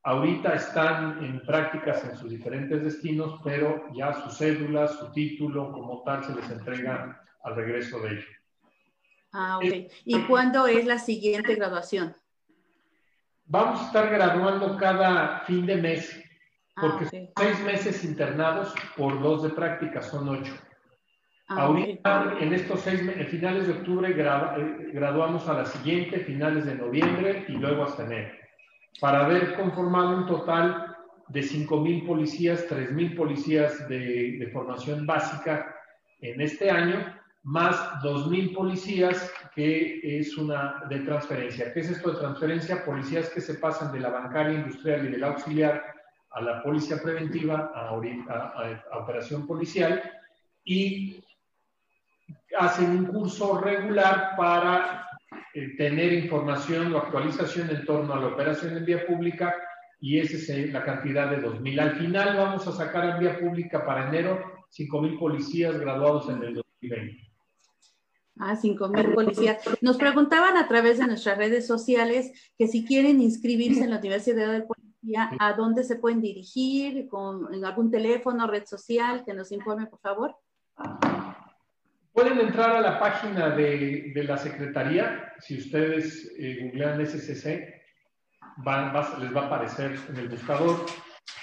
ahorita 0.03 0.55
están 0.55 1.23
en 1.25 1.41
prácticas 1.41 2.05
en 2.05 2.17
sus 2.17 2.31
diferentes 2.31 2.83
destinos, 2.83 3.41
pero 3.45 3.85
ya 3.95 4.13
su 4.15 4.31
cédula, 4.31 4.89
su 4.89 5.11
título 5.13 5.73
como 5.73 6.03
tal 6.03 6.25
se 6.25 6.35
les 6.35 6.51
entrega 6.51 7.23
al 7.43 7.57
regreso 7.57 8.01
de 8.01 8.13
ellos. 8.13 8.27
Ah, 9.33 9.59
ok. 9.59 9.91
¿Y 10.05 10.23
cuándo 10.23 10.67
es 10.67 10.87
la 10.87 10.99
siguiente 10.99 11.55
graduación? 11.55 12.15
Vamos 13.45 13.81
a 13.81 13.87
estar 13.87 14.11
graduando 14.11 14.77
cada 14.77 15.41
fin 15.41 15.67
de 15.67 15.77
mes, 15.77 16.23
ah, 16.77 16.81
porque 16.83 17.07
son 17.07 17.29
seis 17.37 17.61
meses 17.61 18.05
internados 18.05 18.75
por 18.97 19.21
dos 19.23 19.43
de 19.43 19.51
práctica, 19.51 20.03
son 20.03 20.29
ocho. 20.29 20.53
Ah, 21.51 21.63
Ahorita, 21.63 22.37
en 22.41 22.53
estos 22.53 22.81
seis 22.81 23.01
finales 23.31 23.67
de 23.67 23.73
octubre, 23.73 24.11
eh, 24.11 24.91
graduamos 24.93 25.49
a 25.49 25.55
la 25.55 25.65
siguiente, 25.65 26.21
finales 26.21 26.67
de 26.67 26.75
noviembre 26.75 27.47
y 27.49 27.53
luego 27.53 27.85
hasta 27.85 28.05
enero, 28.05 28.35
para 29.01 29.25
haber 29.25 29.55
conformado 29.55 30.19
un 30.19 30.27
total 30.27 30.95
de 31.29 31.41
5.000 31.41 32.07
policías, 32.07 32.69
3.000 32.69 33.17
policías 33.17 33.89
de, 33.89 34.37
de, 34.39 34.47
formación 34.49 35.07
básica 35.07 35.75
en 36.21 36.39
este 36.43 36.71
año, 36.71 37.17
más 37.45 37.77
2.000 38.03 38.55
policías 38.55 39.33
que 39.55 40.01
es 40.03 40.37
una 40.37 40.85
de 40.91 40.99
transferencia. 41.01 41.73
¿Qué 41.73 41.81
es 41.81 41.91
esto 41.91 42.13
de 42.13 42.19
transferencia? 42.19 42.85
Policías 42.85 43.31
que 43.31 43.41
se 43.41 43.55
pasan 43.55 43.91
de 43.91 44.01
la 44.01 44.11
bancaria 44.11 44.59
industrial 44.59 45.07
y 45.07 45.13
del 45.13 45.25
auxiliar 45.25 45.83
a 46.31 46.43
la 46.43 46.63
policía 46.63 46.99
preventiva, 47.03 47.73
a, 47.75 47.89
a, 47.89 48.83
a 48.93 48.99
operación 48.99 49.47
policial, 49.47 50.03
y 50.63 51.25
hacen 52.59 52.91
un 52.91 53.07
curso 53.07 53.61
regular 53.61 54.35
para 54.37 55.09
eh, 55.55 55.77
tener 55.77 56.13
información 56.13 56.95
o 56.95 56.99
actualización 56.99 57.71
en 57.71 57.85
torno 57.85 58.15
a 58.15 58.21
la 58.21 58.29
operación 58.29 58.77
en 58.77 58.85
vía 58.85 59.07
pública 59.07 59.55
y 60.01 60.19
esa 60.19 60.37
es 60.37 60.49
eh, 60.51 60.69
la 60.73 60.85
cantidad 60.85 61.31
de 61.31 61.43
2.000. 61.43 61.81
Al 61.81 61.97
final 61.97 62.37
vamos 62.37 62.67
a 62.67 62.73
sacar 62.73 63.11
en 63.11 63.19
vía 63.19 63.39
pública 63.39 63.85
para 63.85 64.09
enero 64.09 64.41
5.000 64.77 65.19
policías 65.19 65.79
graduados 65.79 66.29
en 66.29 66.43
el 66.43 66.55
2020. 66.55 67.29
Ah, 68.39 68.55
5.000 68.55 69.15
policías. 69.15 69.59
Nos 69.81 69.97
preguntaban 69.97 70.57
a 70.57 70.69
través 70.69 70.99
de 70.99 71.07
nuestras 71.07 71.39
redes 71.39 71.67
sociales 71.67 72.31
que 72.57 72.69
si 72.69 72.85
quieren 72.85 73.21
inscribirse 73.21 73.83
en 73.83 73.91
la 73.91 73.99
Universidad 73.99 74.53
de 74.53 74.63
Policía, 74.63 75.31
¿a 75.41 75.55
dónde 75.55 75.83
se 75.83 75.97
pueden 75.97 76.21
dirigir? 76.21 77.09
¿Con, 77.09 77.53
¿En 77.53 77.65
algún 77.65 77.91
teléfono, 77.91 78.47
red 78.47 78.65
social? 78.65 79.25
Que 79.25 79.35
nos 79.35 79.51
informe, 79.51 79.87
por 79.87 79.99
favor. 79.99 80.37
Pueden 82.19 82.41
entrar 82.41 82.75
a 82.75 82.81
la 82.81 82.99
página 82.99 83.51
de, 83.51 84.11
de 84.13 84.25
la 84.25 84.37
Secretaría, 84.37 85.35
si 85.39 85.59
ustedes 85.59 86.35
eh, 86.37 86.59
googlean 86.61 87.07
SCC, 87.07 87.81
van, 88.57 88.93
les 89.21 89.37
va 89.37 89.43
a 89.43 89.47
aparecer 89.47 89.97
en 90.09 90.17
el 90.17 90.29
buscador, 90.29 90.85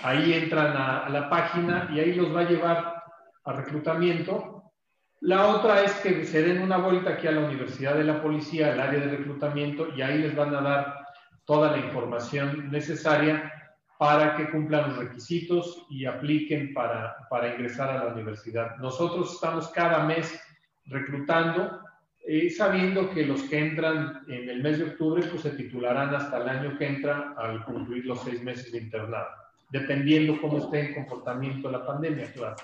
ahí 0.04 0.34
entran 0.34 0.76
a, 0.76 1.08
la 1.08 1.30
página 1.30 1.88
y 1.94 2.02
ahí 2.02 2.14
los 2.16 2.36
va 2.36 2.42
a 2.42 2.50
llevar 2.50 3.04
a 3.46 3.54
reclutamiento. 3.54 4.74
La 5.22 5.48
otra 5.48 5.82
es 5.82 5.94
que 6.02 6.26
se 6.26 6.44
den 6.44 6.62
una 6.62 6.76
vuelta 6.76 7.12
aquí 7.12 7.28
a 7.28 7.32
la 7.32 7.46
Universidad 7.46 7.96
de 7.96 8.04
la 8.04 8.22
Policía, 8.22 8.74
al 8.74 8.82
área 8.82 9.00
de 9.00 9.16
reclutamiento, 9.16 9.96
y 9.96 10.02
ahí 10.02 10.18
les 10.18 10.36
van 10.36 10.54
a 10.54 10.60
dar 10.60 11.06
toda 11.46 11.72
la 11.72 11.78
información 11.78 12.70
necesaria 12.70 13.50
para 13.98 14.36
que 14.36 14.50
cumplan 14.50 14.90
los 14.90 14.98
requisitos 14.98 15.86
y 15.90 16.06
apliquen 16.06 16.74
para, 16.74 17.16
para 17.30 17.54
ingresar 17.54 17.92
a 17.92 18.04
la 18.04 18.14
universidad. 18.14 18.76
Nosotros 18.76 19.36
estamos 19.36 19.70
cada 19.70 20.04
mes 20.04 20.38
reclutando, 20.86 21.86
eh, 22.28 22.50
sabiendo 22.50 23.12
que 23.12 23.26
los 23.26 23.44
que 23.44 23.60
entran 23.60 24.24
en 24.28 24.50
el 24.50 24.64
mes 24.64 24.80
de 24.80 24.86
octubre 24.86 25.24
pues 25.30 25.44
se 25.44 25.52
titularán 25.52 26.14
hasta 26.14 26.38
el 26.38 26.50
año 26.50 26.78
que 26.78 26.88
entra 26.88 27.36
al 27.38 27.64
concluir 27.66 28.06
los 28.06 28.24
seis 28.24 28.42
meses 28.42 28.72
de 28.72 28.80
internado, 28.80 29.28
dependiendo 29.70 30.40
cómo 30.42 30.58
esté 30.58 30.88
el 30.88 30.96
comportamiento 30.96 31.68
de 31.68 31.78
la 31.78 31.86
pandemia, 31.86 32.32
claro. 32.34 32.56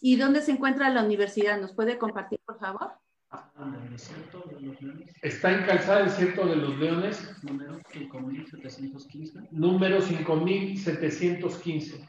¿Y 0.00 0.16
dónde 0.16 0.42
se 0.42 0.50
encuentra 0.50 0.90
la 0.90 1.04
universidad? 1.04 1.60
¿Nos 1.60 1.72
puede 1.72 1.96
compartir, 1.96 2.40
por 2.44 2.58
favor? 2.58 2.90
Está 5.22 5.52
en 5.52 5.64
Calzada 5.64 6.02
Desierto 6.02 6.46
de 6.46 6.56
los 6.56 6.76
Leones. 6.78 7.44
Número 7.44 7.80
5715. 7.92 9.48
Número 9.52 10.02
5715. 10.02 12.08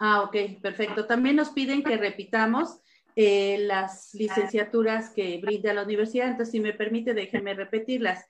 Ah, 0.00 0.22
ok, 0.22 0.36
perfecto. 0.60 1.06
También 1.06 1.36
nos 1.36 1.50
piden 1.50 1.82
que 1.82 1.96
repitamos 1.96 2.80
eh, 3.16 3.58
las 3.60 4.12
licenciaturas 4.14 5.10
que 5.10 5.38
brinda 5.38 5.72
la 5.72 5.84
universidad. 5.84 6.28
Entonces, 6.28 6.52
si 6.52 6.60
me 6.60 6.72
permite, 6.72 7.14
déjeme 7.14 7.54
repetirlas. 7.54 8.24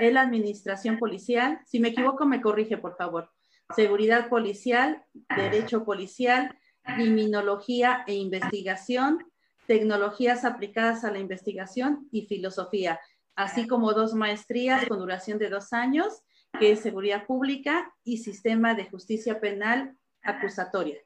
Es 0.00 0.12
la 0.12 0.22
administración 0.22 0.98
policial. 0.98 1.60
Si 1.66 1.80
me 1.80 1.88
equivoco, 1.88 2.26
me 2.26 2.40
corrige, 2.40 2.78
por 2.78 2.96
favor. 2.96 3.30
Seguridad 3.74 4.28
policial, 4.28 5.04
derecho 5.36 5.84
policial, 5.84 6.56
criminología 6.82 8.04
e 8.06 8.14
investigación, 8.14 9.26
tecnologías 9.66 10.44
aplicadas 10.44 11.04
a 11.04 11.10
la 11.10 11.18
investigación 11.18 12.08
y 12.10 12.26
filosofía, 12.26 13.00
así 13.36 13.66
como 13.66 13.92
dos 13.92 14.14
maestrías 14.14 14.86
con 14.86 14.98
duración 14.98 15.38
de 15.38 15.50
dos 15.50 15.72
años, 15.72 16.22
que 16.58 16.72
es 16.72 16.80
seguridad 16.80 17.26
pública 17.26 17.94
y 18.04 18.18
sistema 18.18 18.74
de 18.74 18.86
justicia 18.86 19.40
penal 19.40 19.96
acusatoria. 20.22 20.98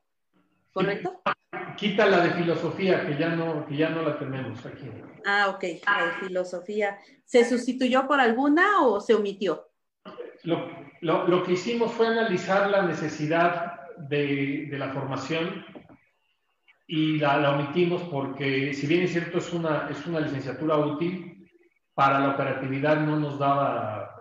¿Correcto? 0.73 1.21
Quita 1.77 2.07
la 2.07 2.25
de 2.25 2.31
filosofía, 2.33 3.07
que 3.07 3.17
ya 3.17 3.31
no, 3.31 3.67
que 3.67 3.77
ya 3.77 3.91
no 3.91 4.03
la 4.03 4.19
tenemos 4.19 4.65
aquí. 4.67 4.89
Ah, 5.25 5.49
ok, 5.51 5.65
la 5.87 6.07
de 6.07 6.27
filosofía. 6.27 6.99
¿Se 7.25 7.45
sustituyó 7.45 8.07
por 8.07 8.21
alguna 8.21 8.87
o 8.87 9.01
se 9.01 9.15
omitió? 9.15 9.69
Lo, 10.45 10.69
lo, 11.01 11.27
lo 11.29 11.43
que 11.43 11.53
hicimos 11.53 11.93
fue 11.93 12.09
analizar 12.09 12.71
la 12.71 12.83
necesidad 12.83 13.81
de, 13.97 14.67
de, 14.71 14.79
la 14.79 14.93
formación 14.93 15.65
y 16.87 17.19
la, 17.19 17.55
omitimos 17.55 18.03
porque, 18.05 18.75
si 18.75 18.87
bien 18.87 19.05
es 19.05 19.13
cierto, 19.13 19.39
es 19.39 19.53
una, 19.53 19.89
es 19.89 20.05
una 20.07 20.21
licenciatura 20.21 20.77
útil, 20.77 21.49
para 21.95 22.21
la 22.21 22.31
operatividad 22.31 23.01
no 23.01 23.19
nos 23.19 23.39
daba, 23.39 24.15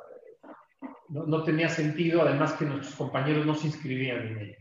no, 1.09 1.25
no 1.25 1.43
tenía 1.43 1.69
sentido, 1.69 2.21
además 2.21 2.53
que 2.53 2.65
nuestros 2.65 2.95
compañeros 2.95 3.45
no 3.45 3.55
se 3.55 3.67
inscribían 3.67 4.27
en 4.27 4.39
ella. 4.39 4.60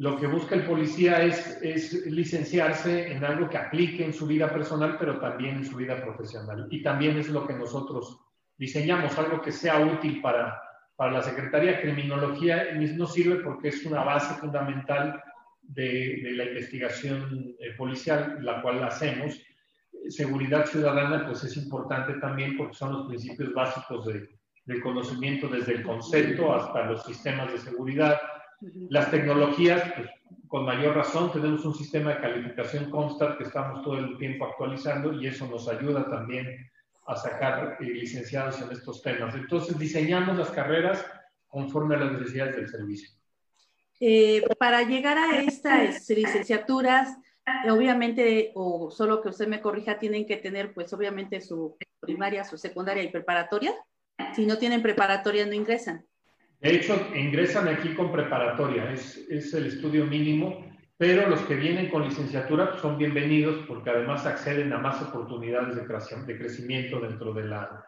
Lo 0.00 0.16
que 0.16 0.26
busca 0.26 0.54
el 0.54 0.64
policía 0.64 1.22
es, 1.22 1.60
es 1.60 2.06
licenciarse 2.06 3.12
en 3.12 3.22
algo 3.22 3.50
que 3.50 3.58
aplique 3.58 4.02
en 4.02 4.14
su 4.14 4.26
vida 4.26 4.50
personal, 4.50 4.96
pero 4.98 5.20
también 5.20 5.56
en 5.56 5.66
su 5.66 5.76
vida 5.76 6.00
profesional. 6.02 6.66
Y 6.70 6.82
también 6.82 7.18
es 7.18 7.28
lo 7.28 7.46
que 7.46 7.52
nosotros 7.52 8.18
diseñamos, 8.56 9.18
algo 9.18 9.42
que 9.42 9.52
sea 9.52 9.78
útil 9.78 10.22
para, 10.22 10.58
para 10.96 11.12
la 11.12 11.22
Secretaría 11.22 11.72
de 11.72 11.82
Criminología, 11.82 12.72
no 12.96 13.06
sirve 13.06 13.44
porque 13.44 13.68
es 13.68 13.84
una 13.84 14.02
base 14.02 14.32
fundamental 14.40 15.22
de, 15.60 16.30
la 16.32 16.44
investigación 16.44 17.54
eh, 17.58 17.74
policial, 17.76 18.38
la 18.40 18.62
cual 18.62 18.82
hacemos. 18.82 19.38
Seguridad 20.08 20.64
ciudadana, 20.64 21.26
pues 21.26 21.44
es 21.44 21.58
importante 21.58 22.14
también 22.14 22.56
porque 22.56 22.72
son 22.72 22.94
los 22.94 23.06
principios 23.06 23.52
básicos 23.52 24.06
de, 24.06 24.30
del 24.64 24.80
conocimiento 24.80 25.46
desde 25.46 25.74
el 25.74 25.82
concepto 25.82 26.54
hasta 26.54 26.86
los 26.86 27.04
sistemas 27.04 27.52
de 27.52 27.58
seguridad. 27.58 28.18
Las 28.88 29.10
tecnologías, 29.10 29.82
pues, 29.96 30.10
con 30.48 30.64
mayor 30.64 30.96
razón, 30.96 31.32
tenemos 31.32 31.64
un 31.64 31.74
sistema 31.74 32.14
de 32.14 32.20
calificación 32.20 32.90
constant 32.90 33.38
que 33.38 33.44
estamos 33.44 33.82
todo 33.82 33.98
el 33.98 34.18
tiempo 34.18 34.44
actualizando 34.44 35.12
y 35.12 35.26
eso 35.26 35.46
nos 35.46 35.68
ayuda 35.68 36.08
también 36.10 36.70
a 37.06 37.16
sacar 37.16 37.78
eh, 37.80 37.84
licenciados 37.84 38.60
en 38.60 38.72
estos 38.72 39.02
temas. 39.02 39.34
Entonces, 39.34 39.78
diseñamos 39.78 40.36
las 40.36 40.50
carreras 40.50 41.04
conforme 41.48 41.94
a 41.96 41.98
las 41.98 42.12
necesidades 42.12 42.56
del 42.56 42.68
servicio. 42.68 43.10
Eh, 44.00 44.42
para 44.58 44.82
llegar 44.82 45.18
a 45.18 45.40
estas 45.40 46.08
licenciaturas, 46.08 47.16
obviamente, 47.68 48.52
o 48.54 48.90
solo 48.90 49.20
que 49.20 49.28
usted 49.28 49.46
me 49.46 49.60
corrija, 49.60 49.98
tienen 49.98 50.26
que 50.26 50.36
tener, 50.36 50.72
pues 50.72 50.92
obviamente, 50.92 51.40
su 51.40 51.76
primaria, 52.00 52.44
su 52.44 52.56
secundaria 52.56 53.02
y 53.02 53.08
preparatoria. 53.08 53.74
Si 54.34 54.46
no 54.46 54.58
tienen 54.58 54.82
preparatoria, 54.82 55.46
no 55.46 55.54
ingresan. 55.54 56.06
De 56.60 56.74
hecho, 56.74 56.94
ingresan 57.14 57.68
aquí 57.68 57.94
con 57.94 58.12
preparatoria, 58.12 58.92
es, 58.92 59.54
el 59.54 59.66
estudio 59.66 60.04
mínimo, 60.04 60.66
pero 60.98 61.26
los 61.26 61.40
que 61.42 61.54
vienen 61.54 61.88
con 61.88 62.06
licenciatura 62.06 62.70
pues, 62.70 62.82
son 62.82 62.98
bienvenidos 62.98 63.64
porque 63.66 63.88
además 63.88 64.26
acceden 64.26 64.70
a 64.74 64.78
más 64.78 65.00
oportunidades 65.00 65.76
de, 65.76 66.36
crecimiento 66.36 67.00
dentro 67.00 67.32
de 67.32 67.44
la, 67.44 67.86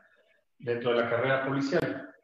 carrera 1.11 1.47
policial. 1.47 2.15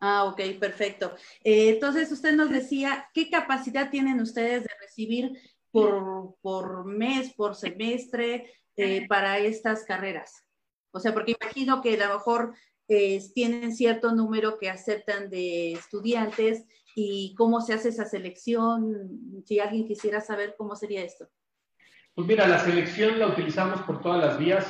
Ah, 0.00 0.24
ok, 0.24 0.40
perfecto. 0.60 1.14
Eh, 1.42 1.70
entonces, 1.70 2.12
usted 2.12 2.34
nos 2.36 2.50
decía, 2.50 3.08
¿qué 3.14 3.30
capacidad 3.30 3.90
tienen 3.90 4.20
ustedes 4.20 4.64
de 4.64 4.70
recibir 4.80 5.32
por, 5.72 6.36
por 6.42 6.84
mes, 6.84 7.32
por 7.32 7.54
semestre, 7.54 8.52
eh, 8.76 9.08
para 9.08 9.38
estas 9.38 9.84
carreras? 9.84 10.44
O 10.90 11.00
sea, 11.00 11.12
porque 11.12 11.36
imagino 11.40 11.80
que 11.82 11.94
a 12.00 12.06
lo 12.06 12.14
mejor 12.14 12.54
eh, 12.88 13.20
tienen 13.34 13.74
cierto 13.74 14.12
número 14.14 14.58
que 14.58 14.70
aceptan 14.70 15.30
de 15.30 15.72
estudiantes 15.72 16.64
y 16.94 17.34
cómo 17.36 17.60
se 17.60 17.74
hace 17.74 17.90
esa 17.90 18.04
selección. 18.04 19.42
Si 19.44 19.60
alguien 19.60 19.86
quisiera 19.86 20.20
saber 20.20 20.54
cómo 20.56 20.74
sería 20.74 21.02
esto. 21.04 21.28
Pues 22.14 22.26
mira, 22.26 22.48
la 22.48 22.58
selección 22.58 23.18
la 23.18 23.28
utilizamos 23.28 23.82
por 23.82 24.00
todas 24.00 24.24
las 24.24 24.38
vías 24.38 24.66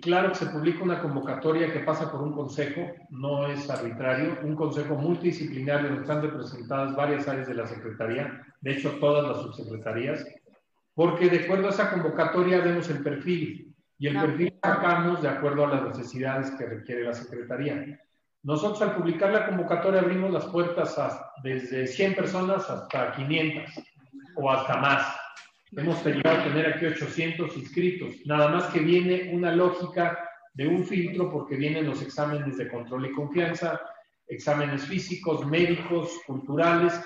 claro 0.00 0.30
que 0.30 0.38
se 0.38 0.46
publica 0.46 0.82
una 0.82 1.00
convocatoria 1.00 1.72
que 1.72 1.80
pasa 1.80 2.10
por 2.10 2.22
un 2.22 2.32
consejo, 2.32 2.92
no 3.10 3.46
es 3.48 3.68
arbitrario, 3.70 4.38
un 4.42 4.54
consejo 4.54 4.94
multidisciplinario 4.96 5.88
donde 5.88 6.02
están 6.02 6.22
representadas 6.22 6.96
varias 6.96 7.28
áreas 7.28 7.48
de 7.48 7.54
la 7.54 7.66
Secretaría, 7.66 8.42
de 8.60 8.72
hecho 8.72 8.92
todas 8.98 9.26
las 9.28 9.42
subsecretarías, 9.42 10.24
porque 10.94 11.28
de 11.28 11.44
acuerdo 11.44 11.68
a 11.68 11.70
esa 11.70 11.90
convocatoria 11.90 12.60
vemos 12.60 12.88
el 12.90 13.02
perfil 13.02 13.73
y 13.98 14.08
el 14.08 14.20
perfil 14.20 14.54
sacamos 14.62 15.22
de 15.22 15.28
acuerdo 15.28 15.66
a 15.66 15.74
las 15.74 15.96
necesidades 15.96 16.50
que 16.52 16.66
requiere 16.66 17.04
la 17.04 17.14
Secretaría. 17.14 18.00
Nosotros 18.42 18.82
al 18.82 18.96
publicar 18.96 19.32
la 19.32 19.46
convocatoria 19.46 20.00
abrimos 20.00 20.30
las 20.30 20.44
puertas 20.46 20.96
desde 21.42 21.86
100 21.86 22.14
personas 22.14 22.68
hasta 22.68 23.12
500 23.12 23.64
o 24.36 24.50
hasta 24.50 24.76
más. 24.76 25.16
Hemos 25.72 26.04
llegado 26.04 26.40
a 26.40 26.44
tener 26.44 26.66
aquí 26.66 26.86
800 26.86 27.56
inscritos, 27.56 28.14
nada 28.26 28.48
más 28.48 28.64
que 28.66 28.80
viene 28.80 29.30
una 29.32 29.52
lógica 29.52 30.28
de 30.52 30.68
un 30.68 30.84
filtro 30.84 31.32
porque 31.32 31.56
vienen 31.56 31.86
los 31.86 32.02
exámenes 32.02 32.56
de 32.58 32.68
control 32.68 33.06
y 33.06 33.12
confianza, 33.12 33.80
exámenes 34.28 34.86
físicos, 34.86 35.46
médicos, 35.46 36.20
culturales, 36.26 37.00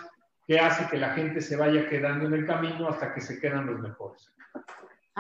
que 0.47 0.59
hace 0.59 0.89
que 0.89 0.97
la 0.97 1.11
gente 1.11 1.41
se 1.41 1.57
vaya 1.57 1.89
quedando 1.89 2.27
en 2.27 2.35
el 2.35 2.47
camino 2.47 2.89
hasta 2.89 3.15
que 3.15 3.21
se 3.21 3.39
quedan 3.39 3.67
los 3.67 3.81
mejores. 3.81 4.33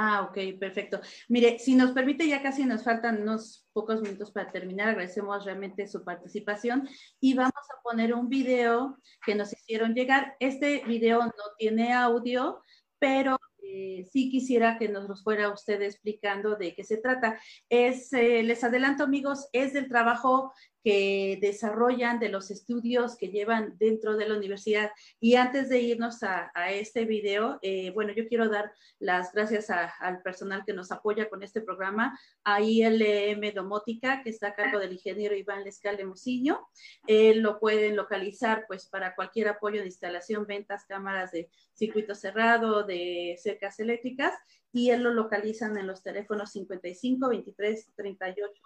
Ah, 0.00 0.22
ok, 0.22 0.60
perfecto. 0.60 1.00
Mire, 1.28 1.58
si 1.58 1.74
nos 1.74 1.90
permite, 1.90 2.28
ya 2.28 2.40
casi 2.40 2.64
nos 2.64 2.84
faltan 2.84 3.20
unos 3.22 3.66
pocos 3.72 4.00
minutos 4.00 4.30
para 4.30 4.52
terminar. 4.52 4.90
Agradecemos 4.90 5.44
realmente 5.44 5.88
su 5.88 6.04
participación 6.04 6.88
y 7.18 7.34
vamos 7.34 7.52
a 7.52 7.82
poner 7.82 8.14
un 8.14 8.28
video 8.28 8.96
que 9.26 9.34
nos 9.34 9.52
hicieron 9.52 9.94
llegar. 9.94 10.36
Este 10.38 10.84
video 10.86 11.18
no 11.24 11.32
tiene 11.58 11.92
audio, 11.94 12.62
pero 13.00 13.40
eh, 13.60 14.04
sí 14.08 14.30
quisiera 14.30 14.78
que 14.78 14.88
nos 14.88 15.24
fuera 15.24 15.52
usted 15.52 15.82
explicando 15.82 16.54
de 16.54 16.76
qué 16.76 16.84
se 16.84 16.98
trata. 16.98 17.36
Es, 17.68 18.12
eh, 18.12 18.44
les 18.44 18.62
adelanto 18.62 19.02
amigos, 19.02 19.48
es 19.52 19.72
del 19.72 19.88
trabajo 19.88 20.52
que 20.88 21.36
desarrollan, 21.38 22.18
de 22.18 22.30
los 22.30 22.50
estudios 22.50 23.18
que 23.18 23.28
llevan 23.28 23.76
dentro 23.76 24.16
de 24.16 24.26
la 24.26 24.34
universidad. 24.34 24.90
Y 25.20 25.34
antes 25.34 25.68
de 25.68 25.80
irnos 25.82 26.22
a, 26.22 26.50
este 26.70 27.04
video, 27.04 27.58
eh, 27.60 27.90
bueno, 27.90 28.14
yo 28.14 28.26
quiero 28.26 28.48
dar 28.48 28.72
las 28.98 29.30
gracias 29.32 29.68
al 29.68 30.22
personal 30.22 30.64
que 30.64 30.72
nos 30.72 30.90
apoya 30.90 31.28
con 31.28 31.42
este 31.42 31.60
programa, 31.60 32.18
a 32.42 32.62
ILM 32.62 33.52
Domótica, 33.54 34.22
que 34.22 34.30
está 34.30 34.48
a 34.48 34.54
cargo 34.54 34.78
del 34.78 34.94
ingeniero 34.94 35.36
Iván 35.36 35.62
Lescal 35.62 35.98
de 35.98 36.06
Muciño. 36.06 36.66
lo 37.06 37.60
pueden 37.60 37.94
localizar 37.94 38.64
pues 38.66 38.86
para 38.86 39.14
cualquier 39.14 39.48
apoyo 39.48 39.80
de 39.80 39.88
instalación, 39.88 40.46
ventas, 40.46 40.86
cámaras 40.86 41.32
de 41.32 41.50
circuito 41.74 42.14
cerrado, 42.14 42.84
de 42.84 43.36
cercas 43.38 43.78
eléctricas, 43.78 44.32
y 44.72 44.88
él 44.88 45.02
lo 45.02 45.12
localizan 45.12 45.76
en 45.76 45.86
los 45.86 46.02
teléfonos 46.02 46.50
55 46.52 47.28
23 47.28 47.92
38 47.94 48.62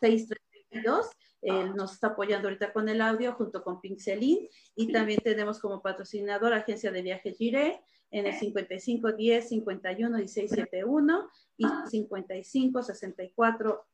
632 0.00 1.10
él 1.46 1.74
nos 1.76 1.92
está 1.92 2.08
apoyando 2.08 2.48
ahorita 2.48 2.72
con 2.72 2.88
el 2.88 3.00
audio 3.00 3.32
junto 3.34 3.62
con 3.62 3.80
Pixelin 3.80 4.48
y 4.74 4.92
también 4.92 5.20
tenemos 5.22 5.60
como 5.60 5.80
patrocinador 5.80 6.52
Agencia 6.52 6.90
de 6.90 7.02
Viajes 7.02 7.36
Gire 7.38 7.80
en 8.10 8.26
el 8.26 8.34
55 8.34 9.12
10 9.12 9.48
51 9.48 10.16
16 10.16 10.50
71 10.50 11.30
y 11.56 11.66
55 11.88 12.82
64 12.82 13.86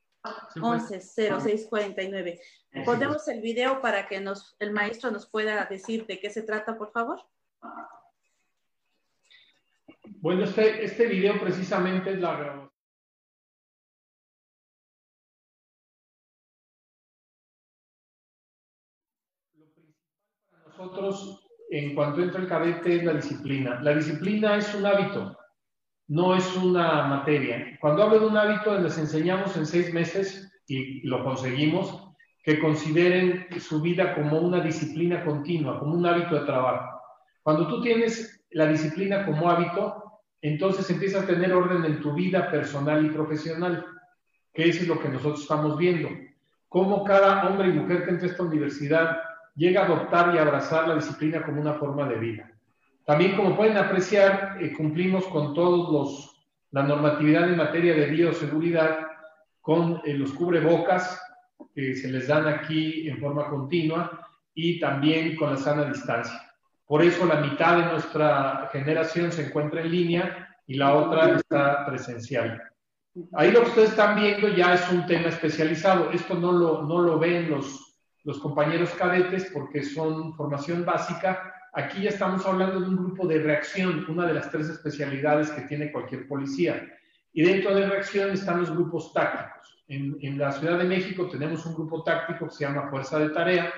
11 0.63 1.01
06 1.01 1.67
49. 1.69 2.41
Ponemos 2.85 3.29
el 3.29 3.41
video 3.41 3.81
para 3.81 4.09
que 4.09 4.21
nos, 4.21 4.57
el 4.59 4.73
maestro 4.73 5.11
nos 5.11 5.29
pueda 5.29 5.67
decir 5.67 6.07
de 6.07 6.21
qué 6.21 6.31
se 6.31 6.43
trata, 6.43 6.79
por 6.79 6.93
favor. 6.93 7.21
Bueno, 10.21 10.45
este, 10.45 10.85
este 10.85 11.07
video 11.07 11.41
precisamente 11.41 12.13
es 12.13 12.21
la 12.21 12.71
nosotros, 20.83 21.41
en 21.71 21.95
cuanto 21.95 22.23
entra 22.23 22.41
el 22.41 22.49
cadete, 22.49 22.97
es 22.97 23.05
la 23.05 23.15
disciplina. 23.15 23.81
La 23.83 23.95
disciplina 23.95 24.57
es 24.57 24.75
un 24.75 24.85
hábito, 24.85 25.39
no 26.09 26.35
es 26.35 26.57
una 26.57 27.05
materia. 27.05 27.79
Cuando 27.81 28.03
hablo 28.03 28.19
de 28.19 28.27
un 28.27 28.37
hábito, 28.37 28.77
les 28.79 28.99
enseñamos 28.99 29.57
en 29.57 29.67
seis 29.67 29.95
meses, 29.95 30.51
y 30.67 31.07
lo 31.07 31.23
conseguimos, 31.23 32.09
que 32.43 32.59
consideren 32.59 33.47
su 33.61 33.81
vida 33.81 34.15
como 34.15 34.41
una 34.41 34.61
disciplina 34.61 35.25
continua, 35.25 35.79
como 35.79 35.95
un 35.95 36.05
hábito 36.05 36.35
de 36.35 36.47
trabajo. 36.47 37.01
Cuando 37.43 37.69
tú 37.69 37.81
tienes 37.81 38.45
la 38.51 38.67
disciplina 38.67 39.25
como 39.25 39.49
hábito, 39.49 40.03
entonces 40.41 40.91
empiezas 40.91 41.23
a 41.23 41.27
tener 41.27 41.53
orden 41.53 41.85
en 41.85 42.01
tu 42.01 42.13
vida 42.13 42.51
personal 42.51 43.07
y 43.07 43.11
profesional, 43.11 43.87
que 44.53 44.69
es 44.69 44.87
lo 44.89 44.99
que 44.99 45.09
nosotros 45.09 45.43
estamos 45.43 45.79
viendo. 45.79 46.09
Cómo 46.69 47.05
cada 47.05 47.47
hombre 47.47 47.69
y 47.69 47.73
mujer 47.73 48.05
que 48.05 48.11
entra 48.11 48.27
a 48.27 48.31
esta 48.33 48.43
universidad 48.43 49.19
llega 49.55 49.83
a 49.83 49.85
adoptar 49.85 50.35
y 50.35 50.39
abrazar 50.39 50.89
la 50.89 50.95
disciplina 50.95 51.43
como 51.43 51.61
una 51.61 51.75
forma 51.75 52.09
de 52.09 52.19
vida. 52.19 52.51
También, 53.05 53.37
como 53.37 53.57
pueden 53.57 53.77
apreciar, 53.77 54.59
eh, 54.61 54.73
cumplimos 54.73 55.27
con 55.27 55.55
todos 55.55 55.93
los 55.93 56.33
la 56.73 56.83
normatividad 56.83 57.49
en 57.49 57.57
materia 57.57 57.95
de 57.95 58.07
bioseguridad 58.07 59.07
con 59.61 60.01
eh, 60.05 60.15
los 60.15 60.33
cubrebocas 60.33 61.21
que 61.75 61.95
se 61.95 62.11
les 62.11 62.27
dan 62.29 62.49
aquí 62.49 63.09
en 63.09 63.19
forma 63.19 63.49
continua 63.49 64.27
y 64.55 64.81
también 64.81 65.37
con 65.37 65.51
la 65.51 65.57
sana 65.57 65.85
distancia. 65.85 66.51
Por 66.87 67.03
eso 67.03 67.25
la 67.27 67.37
mitad 67.37 67.77
de 67.77 67.93
nuestra 67.93 68.69
generación 68.73 69.33
se 69.33 69.47
encuentra 69.47 69.83
en 69.83 69.91
línea 69.91 70.57
y 70.67 70.75
la 70.75 70.95
otra 70.95 71.37
está 71.37 71.87
presencial. 71.87 72.61
Ahí 73.35 73.51
lo 73.51 73.63
que 73.63 73.69
ustedes 73.69 73.91
están 73.91 74.17
viendo 74.17 74.49
ya 74.49 74.75
es 74.75 74.91
un 74.91 75.07
tema 75.07 75.29
especializado. 75.29 76.11
Esto 76.11 76.35
no 76.35 76.53
lo, 76.53 76.83
no 76.83 77.01
lo 77.01 77.19
ven 77.19 77.51
los, 77.51 77.92
los 78.25 78.39
compañeros 78.39 78.91
cadetes 78.91 79.51
porque 79.53 79.83
son 79.83 80.35
formación 80.35 80.85
básica 80.85 81.53
aquí 81.73 82.03
ya 82.03 82.11
estamos 82.11 82.45
hablando 82.47 82.81
de 82.81 82.89
un 82.89 82.97
grupo 82.97 83.27
de 83.27 83.39
reacción, 83.39 84.05
una 84.09 84.27
de 84.27 84.35
las 84.35 84.51
tres 84.51 84.69
especialidades 84.69 85.51
que 85.51 85.63
tiene 85.63 85.91
cualquier 85.91 86.29
policía. 86.29 86.87
Y 87.33 87.43
dentro 87.43 87.75
de 87.75 87.89
reacción 87.89 88.31
están 88.31 88.61
los 88.61 88.71
grupos 88.71 89.13
tácticos. 89.13 89.83
En, 89.89 90.17
en 90.21 90.39
la 90.39 90.53
Ciudad 90.53 90.79
de 90.79 90.85
México 90.85 91.29
tenemos 91.29 91.65
un 91.67 91.75
grupo 91.75 92.03
táctico 92.03 92.47
que 92.47 92.55
se 92.55 92.65
llama 92.65 92.89
Fuerza 92.89 93.19
de 93.19 93.31
Tarea, 93.31 93.73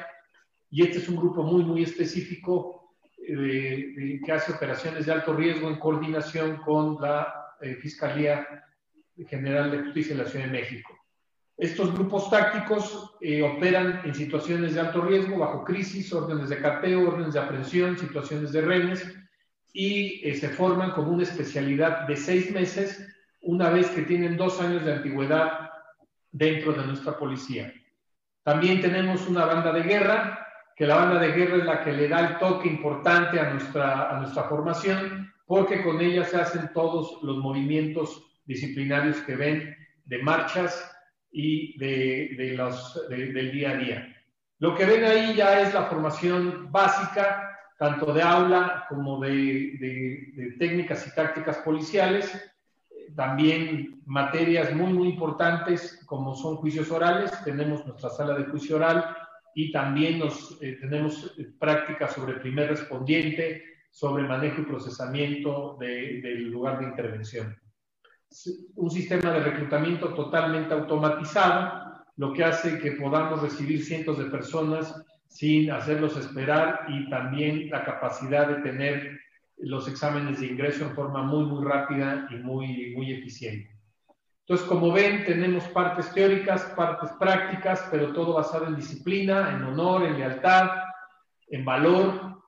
y 0.71 0.83
este 0.83 0.99
es 0.99 1.09
un 1.09 1.17
grupo 1.17 1.43
muy, 1.45 1.65
muy 1.65 1.85
específico 1.85 2.97
eh, 3.27 4.21
que 4.25 4.33
hace 4.33 4.53
operaciones 4.53 5.07
de 5.07 5.13
alto 5.13 5.33
riesgo 5.33 5.69
en 5.69 5.79
coordinación 5.79 6.57
con 6.59 7.01
la 7.01 7.33
eh, 7.61 7.77
Fiscalía 7.77 8.47
General 9.29 9.71
de 9.71 9.85
Justicia 9.85 10.17
de 10.17 10.25
la 10.25 10.29
Ciudad 10.29 10.47
de 10.47 10.51
México. 10.51 10.93
Estos 11.57 11.95
grupos 11.95 12.29
tácticos 12.31 13.15
eh, 13.21 13.43
operan 13.43 14.01
en 14.05 14.15
situaciones 14.15 14.75
de 14.75 14.81
alto 14.81 15.03
riesgo, 15.03 15.39
bajo 15.39 15.63
crisis, 15.63 16.13
órdenes 16.13 16.49
de 16.49 16.59
cateo, 16.59 17.09
órdenes 17.09 17.35
de 17.35 17.41
aprehensión, 17.41 17.97
situaciones 17.97 18.53
de 18.53 18.61
rehenes, 18.61 19.15
y 19.73 20.33
se 20.35 20.49
forman 20.49 20.93
como 20.93 21.13
una 21.13 21.25
especialidad 21.25 22.07
de 22.07 22.17
seis 22.17 22.51
meses 22.53 23.09
una 23.43 23.71
vez 23.71 23.91
que 23.91 24.03
tienen 24.03 24.37
dos 24.37 24.61
años 24.61 24.85
de 24.85 24.95
antigüedad 24.95 25.71
dentro 26.31 26.73
de 26.73 26.87
nuestra 26.87 27.17
policía. 27.17 27.73
También 28.43 28.81
tenemos 28.81 29.27
una 29.29 29.45
banda 29.45 29.73
de 29.73 29.83
guerra 29.83 30.45
que 30.77 30.87
la 30.87 30.97
banda 30.97 31.21
de 31.21 31.33
guerra 31.33 31.57
es 31.57 31.65
la 31.65 31.85
que 31.85 31.93
le 31.93 32.09
da 32.09 32.21
el 32.21 32.39
toque 32.39 32.69
importante 32.69 33.39
a 33.39 33.51
nuestra, 33.51 34.11
a 34.11 34.21
nuestra 34.21 34.45
formación, 34.45 35.33
porque 35.47 35.83
con 35.83 36.01
ella 36.01 36.25
se 36.25 36.37
hacen 36.37 36.73
todos 36.73 37.23
los 37.23 37.39
movimientos 37.39 38.25
disciplinarios 38.45 39.19
que 39.19 39.37
ven 39.37 39.77
de 40.05 40.23
marchas 40.23 40.94
y 41.35 41.77
de, 41.79 42.35
de 42.39 42.57
los, 42.57 43.09
del 43.09 43.51
día 43.51 43.71
a 43.71 43.77
día. 43.77 44.17
Lo 44.61 44.75
que 44.77 44.87
ven 44.87 45.05
ahí 45.05 45.35
ya 45.35 45.61
es 45.61 45.75
la 45.75 45.87
formación 45.87 46.71
básica, 46.71 47.51
tanto 47.77 48.15
de 48.15 48.23
aula 48.23 48.87
como 48.89 49.21
de, 49.21 49.77
de 50.37 50.55
técnicas 50.59 51.07
y 51.09 51.15
tácticas 51.15 51.59
policiales, 51.59 52.33
también 53.17 54.01
materias 54.07 54.75
muy, 54.75 54.93
muy 54.93 55.09
importantes 55.09 56.01
como 56.07 56.35
son 56.35 56.57
juicios 56.57 56.91
orales. 56.91 57.33
Tenemos 57.45 57.85
nuestra 57.85 58.11
sala 58.11 58.35
de 58.35 58.45
juicio 58.45 58.77
oral 58.77 59.05
y 59.55 59.73
también 59.73 60.21
nos, 60.21 60.59
eh, 60.63 60.79
tenemos 60.81 61.35
eh, 61.39 61.47
prácticas 61.59 62.13
sobre 62.13 62.35
primer 62.35 62.69
respondiente, 62.69 63.63
sobre 63.91 64.25
manejo 64.25 64.63
y 64.63 64.65
procesamiento 64.65 65.77
del 65.79 66.51
lugar 66.51 66.81
de 66.81 66.87
intervención. 66.87 67.57
Un 68.75 68.91
sistema 68.91 69.31
de 69.33 69.41
reclutamiento 69.41 70.13
totalmente 70.15 70.75
automatizado, 70.75 72.05
lo 72.17 72.33
que 72.33 72.45
hace 72.45 72.79
que 72.79 72.93
podamos 72.93 73.43
recibir 73.43 73.85
cientos 73.85 74.19
de 74.19 74.27
personas 74.27 74.95
sin 75.29 75.71
hacerlos 75.71 76.17
esperar 76.17 76.87
y 76.89 77.09
también 77.11 77.69
la 77.71 77.85
capacidad 77.85 78.49
de 78.49 78.63
tener 78.63 79.21
los 79.59 79.89
exámenes 79.89 80.41
de 80.41 80.47
ingreso 80.47 80.85
en 80.85 80.95
forma 80.95 81.23
muy, 81.23 81.45
muy 81.45 81.65
rápida 81.65 82.29
y 82.31 82.37
muy, 82.37 82.93
muy 82.95 83.13
eficiente. 83.13 83.75
Entonces, 84.47 84.67
como 84.67 84.93
ven, 84.93 85.25
tenemos 85.25 85.65
partes 85.69 86.13
teóricas, 86.13 86.65
partes 86.77 87.11
prácticas, 87.19 87.89
pero 87.91 88.13
todo 88.13 88.35
basado 88.35 88.67
en 88.67 88.77
disciplina, 88.77 89.55
en 89.55 89.65
honor, 89.65 90.05
en 90.05 90.19
lealtad, 90.19 90.69
en 91.49 91.65
valor. 91.65 92.44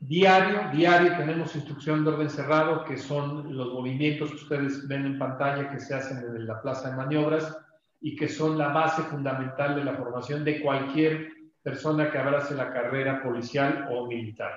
Diario, 0.00 0.70
diario 0.72 1.16
tenemos 1.16 1.54
instrucción 1.56 2.04
de 2.04 2.10
orden 2.10 2.30
cerrado, 2.30 2.84
que 2.84 2.96
son 2.96 3.56
los 3.56 3.72
movimientos 3.72 4.30
que 4.30 4.36
ustedes 4.36 4.86
ven 4.86 5.06
en 5.06 5.18
pantalla 5.18 5.70
que 5.70 5.80
se 5.80 5.94
hacen 5.94 6.20
desde 6.20 6.44
la 6.44 6.62
plaza 6.62 6.90
de 6.90 6.96
maniobras 6.96 7.58
y 8.00 8.14
que 8.14 8.28
son 8.28 8.56
la 8.56 8.68
base 8.68 9.02
fundamental 9.02 9.74
de 9.74 9.84
la 9.84 9.94
formación 9.94 10.44
de 10.44 10.60
cualquier 10.60 11.32
persona 11.62 12.10
que 12.10 12.18
abrace 12.18 12.54
la 12.54 12.72
carrera 12.72 13.22
policial 13.22 13.88
o 13.90 14.06
militar. 14.06 14.52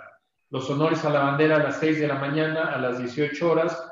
Los 0.52 0.70
honores 0.70 1.04
a 1.06 1.10
la 1.10 1.22
bandera 1.22 1.56
a 1.56 1.64
las 1.64 1.80
6 1.80 2.00
de 2.00 2.08
la 2.08 2.16
mañana, 2.16 2.74
a 2.74 2.78
las 2.78 3.00
18 3.00 3.52
horas, 3.52 3.92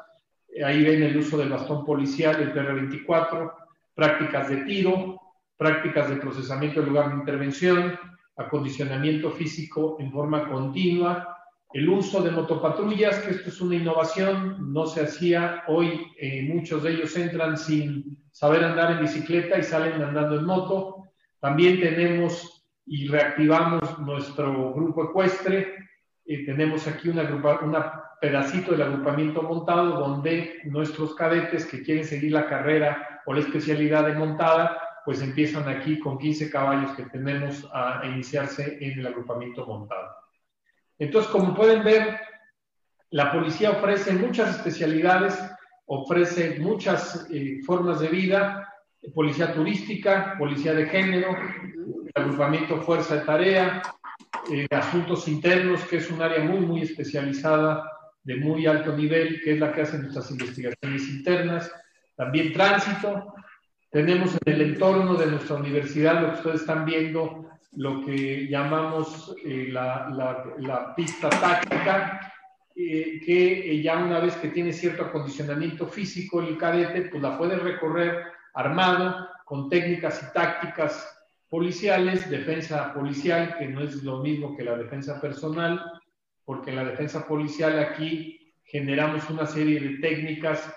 Ahí 0.66 0.84
ven 0.84 1.04
el 1.04 1.18
uso 1.18 1.38
del 1.38 1.50
bastón 1.50 1.86
policial, 1.86 2.41
el 2.41 2.54
PR-24, 2.54 3.54
prácticas 3.93 4.50
de 4.50 4.58
tiro, 4.64 5.22
prácticas 5.56 6.10
de 6.10 6.18
procesamiento 6.18 6.82
en 6.82 6.88
lugar 6.88 7.10
de 7.10 7.18
intervención, 7.18 8.00
acondicionamiento 8.36 9.32
físico 9.32 9.97
en 10.00 10.12
forma 10.12 10.50
continua, 10.50 11.38
el 11.74 11.88
uso 11.88 12.22
de 12.22 12.32
motopatrullas, 12.32 13.20
que 13.20 13.32
esto 13.32 13.49
es 13.49 13.61
una 13.61 13.76
innovación, 13.76 14.74
no 14.74 14.88
se 14.88 15.03
hacía, 15.03 15.63
hoy 15.67 16.11
eh, 16.17 16.43
muchos 16.51 16.84
de 16.84 16.91
ellos 16.91 17.15
entran 17.15 17.57
sin 17.57 18.24
saber 18.32 18.63
andar 18.63 18.91
en 18.91 19.01
bicicleta 19.01 19.57
y 19.57 19.63
salen 19.63 20.01
andando 20.01 20.39
en 20.39 20.45
moto. 20.45 21.11
También 21.39 21.80
tenemos 21.80 22.67
y 22.86 23.07
reactivamos 23.07 23.99
nuestro 23.99 24.74
grupo 24.74 25.03
ecuestre, 25.03 25.76
eh, 26.26 26.45
tenemos 26.45 26.88
aquí 26.88 27.09
una 27.09 27.24
pedacito 28.20 28.72
del 28.72 28.82
agrupamiento 28.82 29.43
montado 29.43 29.91
donde 29.91 30.59
nuestros 30.65 31.15
cadetes 31.15 31.65
que 31.65 31.82
quieren 31.82 32.03
seguir 32.03 32.34
la 32.34 32.47
carrera 32.47 33.22
o 33.26 33.34
la 33.34 33.39
especialidad 33.41 34.07
de 34.07 34.13
montada, 34.13 34.78
pues 35.05 35.22
empiezan 35.22 35.67
aquí 35.70 35.99
con 35.99 36.17
15 36.17 36.49
caballos 36.49 36.91
que 36.95 37.03
tenemos 37.03 37.67
a 37.74 38.01
iniciarse 38.05 38.78
en 38.82 38.99
el 38.99 39.07
agrupamiento 39.07 39.65
montado. 39.65 40.09
Entonces, 41.00 41.32
como 41.32 41.56
pueden 41.56 41.84
ver, 41.84 42.20
la 43.12 43.32
policía 43.32 43.72
ofrece 43.72 44.14
muchas 44.14 44.58
especialidades, 44.58 45.39
ofrece 45.86 46.60
muchas 46.60 47.28
eh, 47.32 47.60
formas 47.66 48.02
de 48.02 48.10
vida, 48.10 48.72
policía 49.16 49.54
turística, 49.54 50.36
policía 50.38 50.74
de 50.74 50.86
género, 50.86 51.36
agrupamiento 52.14 52.82
fuerza 52.82 53.16
de 53.16 53.22
tarea, 53.22 53.82
eh, 54.52 54.68
asuntos 54.72 55.28
internos, 55.28 55.84
que 55.86 55.97
es 55.97 56.12
un 56.12 56.22
área 56.22 56.43
muy, 56.43 56.60
muy 56.60 56.82
especializada 56.82 57.84
de 58.24 58.36
muy 58.36 58.68
alto 58.68 58.95
nivel, 58.95 59.41
que 59.41 59.54
es 59.54 59.60
la 59.60 59.72
que 59.72 59.82
hace 59.82 59.97
nuestras 59.97 60.30
investigaciones 60.32 61.08
internas, 61.08 61.72
también 62.16 62.54
tránsito. 62.54 63.34
Tenemos 63.89 64.38
en 64.45 64.54
el 64.54 64.62
entorno 64.62 65.16
de 65.16 65.28
nuestra 65.28 65.56
universidad, 65.56 66.22
lo 66.22 66.28
que 66.28 66.38
ustedes 66.38 66.62
están 66.62 66.86
viendo, 66.86 67.49
lo 67.74 68.03
que 68.05 68.47
llamamos 68.47 69.36
eh, 69.45 69.67
la, 69.72 70.09
la, 70.57 70.95
pista 70.95 71.30
táctica, 71.30 72.34
eh, 72.76 73.22
que 73.26 73.72
eh, 73.72 73.82
ya 73.82 73.97
una 73.97 74.20
vez 74.20 74.36
que 74.38 74.49
tiene 74.49 74.74
cierto 74.74 75.03
acondicionamiento 75.03 75.88
físico 75.88 76.41
el 76.41 76.57
cadete, 76.57 77.09
pues 77.09 77.22
la 77.22 77.38
puede 77.38 77.57
recorrer 77.57 78.24
armado, 78.53 79.28
con 79.45 79.70
técnicas 79.70 80.22
y 80.24 80.34
tácticas 80.34 81.20
policiales, 81.49 82.30
defensa 82.30 82.93
policial, 82.93 83.55
que 83.57 83.67
no 83.67 83.82
es 83.82 84.03
lo 84.03 84.20
mismo 84.22 84.55
que 84.55 84.63
la 84.63 84.78
defensa 84.78 85.20
personal, 85.20 85.82
porque 86.45 86.70
en 86.70 86.76
la 86.78 86.86
defensa 86.86 87.28
policial 87.28 87.80
aquí 87.80 88.53
generamos 88.63 89.28
una 89.30 89.45
serie 89.45 89.80
de 89.80 89.97
técnicas 89.97 90.72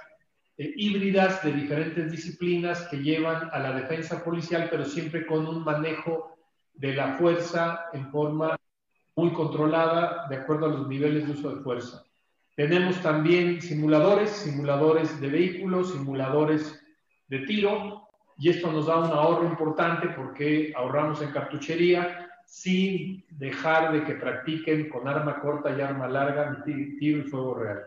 eh, 0.57 0.72
híbridas 0.76 1.43
de 1.43 1.53
diferentes 1.53 2.11
disciplinas 2.11 2.88
que 2.88 2.99
llevan 3.03 3.49
a 3.53 3.59
la 3.59 3.72
defensa 3.72 4.24
policial, 4.24 4.68
pero 4.70 4.84
siempre 4.84 5.26
con 5.26 5.47
un 5.47 5.64
manejo 5.64 6.36
de 6.75 6.95
la 6.95 7.14
fuerza 7.14 7.87
en 7.93 8.11
forma 8.11 8.57
muy 9.14 9.33
controlada 9.33 10.27
de 10.29 10.37
acuerdo 10.37 10.66
a 10.66 10.70
los 10.70 10.89
niveles 10.89 11.27
de 11.27 11.33
uso 11.33 11.55
de 11.55 11.62
fuerza. 11.62 12.05
Tenemos 12.55 13.01
también 13.03 13.62
simuladores, 13.62 14.31
simuladores 14.31 15.20
de 15.20 15.29
vehículos, 15.29 15.93
simuladores 15.93 16.83
de 17.29 17.41
tiro, 17.41 18.09
y 18.39 18.51
esto 18.51 18.73
nos 18.73 18.87
da 18.87 18.99
un 18.99 19.11
ahorro 19.11 19.47
importante 19.47 20.09
porque 20.09 20.73
ahorramos 20.77 21.23
en 21.23 21.31
cartuchería, 21.31 22.29
sin 22.45 23.25
dejar 23.31 23.93
de 23.93 24.05
que 24.05 24.14
practiquen 24.14 24.89
con 24.89 25.09
arma 25.09 25.41
corta 25.41 25.77
y 25.77 25.81
arma 25.81 26.09
larga 26.09 26.62
tiro 26.64 27.18
y 27.18 27.23
fuego 27.23 27.55
real. 27.55 27.83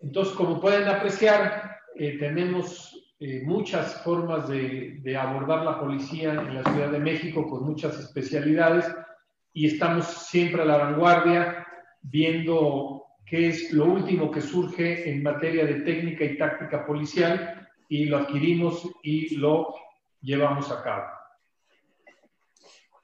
Entonces, 0.00 0.34
como 0.34 0.60
pueden 0.60 0.88
apreciar, 0.88 1.78
eh, 1.94 2.18
tenemos 2.18 3.03
eh, 3.26 3.40
muchas 3.42 4.02
formas 4.02 4.50
de, 4.50 4.98
de, 5.00 5.16
abordar 5.16 5.64
la 5.64 5.80
policía 5.80 6.34
en 6.34 6.56
la 6.56 6.62
Ciudad 6.62 6.90
de 6.90 6.98
México 6.98 7.48
con 7.48 7.64
muchas 7.64 7.98
especialidades 7.98 8.84
y 9.54 9.66
estamos 9.66 10.04
siempre 10.04 10.60
a 10.60 10.66
la 10.66 10.76
vanguardia 10.76 11.66
viendo 12.02 13.06
qué 13.24 13.48
es 13.48 13.72
lo 13.72 13.86
último 13.86 14.30
que 14.30 14.42
surge 14.42 15.08
en 15.08 15.22
materia 15.22 15.64
de 15.64 15.80
técnica 15.80 16.22
y 16.22 16.36
táctica 16.36 16.84
policial 16.84 17.66
y 17.88 18.04
lo 18.04 18.18
adquirimos 18.18 18.90
y 19.02 19.36
lo 19.36 19.74
llevamos 20.20 20.70
a 20.70 20.82
cabo. 20.82 21.06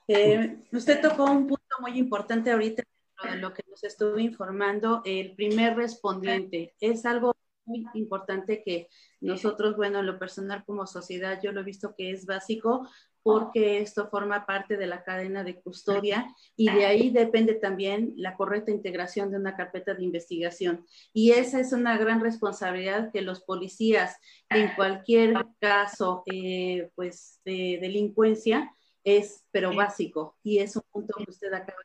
Eh, 0.06 0.58
usted 0.70 1.00
tocó 1.00 1.24
un 1.24 1.46
punto 1.46 1.76
muy 1.80 1.98
importante 1.98 2.50
ahorita 2.50 2.82
de 3.24 3.36
lo 3.36 3.54
que 3.54 3.62
nos 3.70 3.82
estuvo 3.84 4.18
informando, 4.18 5.00
el 5.06 5.34
primer 5.34 5.76
respondiente. 5.76 6.74
Es 6.78 7.06
algo 7.06 7.39
muy 7.64 7.86
importante 7.94 8.62
que 8.64 8.88
nosotros, 9.20 9.76
bueno, 9.76 10.00
en 10.00 10.06
lo 10.06 10.18
personal 10.18 10.64
como 10.64 10.86
sociedad, 10.86 11.40
yo 11.42 11.52
lo 11.52 11.60
he 11.60 11.64
visto 11.64 11.94
que 11.96 12.10
es 12.10 12.26
básico 12.26 12.88
porque 13.22 13.80
esto 13.80 14.08
forma 14.08 14.46
parte 14.46 14.76
de 14.76 14.86
la 14.86 15.04
cadena 15.04 15.44
de 15.44 15.60
custodia 15.60 16.34
y 16.56 16.70
de 16.70 16.86
ahí 16.86 17.10
depende 17.10 17.54
también 17.54 18.14
la 18.16 18.34
correcta 18.34 18.70
integración 18.70 19.30
de 19.30 19.36
una 19.36 19.56
carpeta 19.56 19.94
de 19.94 20.04
investigación. 20.04 20.86
Y 21.12 21.32
esa 21.32 21.60
es 21.60 21.72
una 21.72 21.98
gran 21.98 22.20
responsabilidad 22.20 23.12
que 23.12 23.20
los 23.20 23.42
policías 23.42 24.16
en 24.48 24.74
cualquier 24.74 25.34
caso 25.58 26.22
eh, 26.32 26.90
pues, 26.94 27.40
de 27.44 27.78
delincuencia 27.80 28.74
es, 29.04 29.44
pero 29.50 29.74
básico, 29.74 30.36
y 30.42 30.58
es 30.58 30.76
un 30.76 30.82
punto 30.90 31.14
que 31.16 31.30
usted 31.30 31.52
acaba 31.52 31.78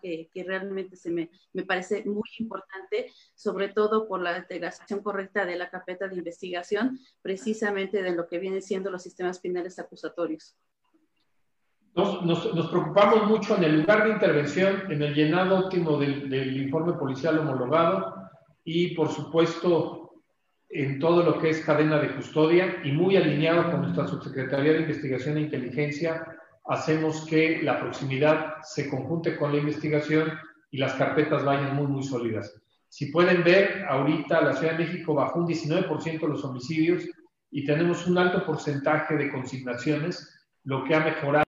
que, 0.00 0.28
que 0.32 0.44
realmente 0.44 0.96
se 0.96 1.10
me, 1.10 1.30
me, 1.52 1.64
parece 1.64 2.04
muy 2.04 2.28
importante, 2.38 3.12
sobre 3.34 3.68
todo 3.68 4.06
por 4.06 4.20
la 4.20 4.38
integración 4.38 5.02
correcta 5.02 5.46
de 5.46 5.56
la 5.56 5.70
carpeta 5.70 6.08
de 6.08 6.16
investigación, 6.16 6.98
precisamente 7.22 8.02
de 8.02 8.14
lo 8.14 8.28
que 8.28 8.38
vienen 8.38 8.62
siendo 8.62 8.90
los 8.90 9.02
sistemas 9.02 9.38
penales 9.40 9.78
acusatorios. 9.78 10.56
Nos, 11.94 12.24
nos, 12.24 12.54
nos, 12.54 12.68
preocupamos 12.68 13.28
mucho 13.28 13.56
en 13.56 13.64
el 13.64 13.80
lugar 13.80 14.04
de 14.04 14.12
intervención, 14.12 14.90
en 14.90 15.02
el 15.02 15.14
llenado 15.14 15.58
óptimo 15.58 15.98
del, 15.98 16.30
del 16.30 16.56
informe 16.62 16.92
policial 16.92 17.38
homologado 17.38 18.14
y, 18.62 18.94
por 18.94 19.08
supuesto, 19.08 20.22
en 20.68 20.98
todo 20.98 21.22
lo 21.22 21.38
que 21.38 21.50
es 21.50 21.64
cadena 21.64 21.98
de 21.98 22.14
custodia 22.14 22.80
y 22.84 22.92
muy 22.92 23.16
alineado 23.16 23.70
con 23.70 23.82
nuestra 23.82 24.06
Subsecretaría 24.06 24.74
de 24.74 24.80
Investigación 24.80 25.38
e 25.38 25.42
Inteligencia, 25.42 26.37
hacemos 26.68 27.26
que 27.26 27.62
la 27.62 27.80
proximidad 27.80 28.56
se 28.62 28.88
conjunte 28.88 29.36
con 29.36 29.52
la 29.52 29.58
investigación 29.58 30.32
y 30.70 30.78
las 30.78 30.94
carpetas 30.94 31.44
vayan 31.44 31.74
muy, 31.74 31.86
muy 31.86 32.02
sólidas. 32.02 32.54
Si 32.88 33.06
pueden 33.06 33.44
ver, 33.44 33.84
ahorita 33.88 34.40
la 34.40 34.54
Ciudad 34.54 34.76
de 34.76 34.84
México 34.84 35.14
bajó 35.14 35.40
un 35.40 35.46
19% 35.46 36.26
los 36.26 36.44
homicidios 36.44 37.04
y 37.50 37.64
tenemos 37.64 38.06
un 38.06 38.18
alto 38.18 38.44
porcentaje 38.44 39.16
de 39.16 39.30
consignaciones, 39.30 40.46
lo 40.64 40.84
que 40.84 40.94
ha 40.94 41.00
mejorado 41.00 41.28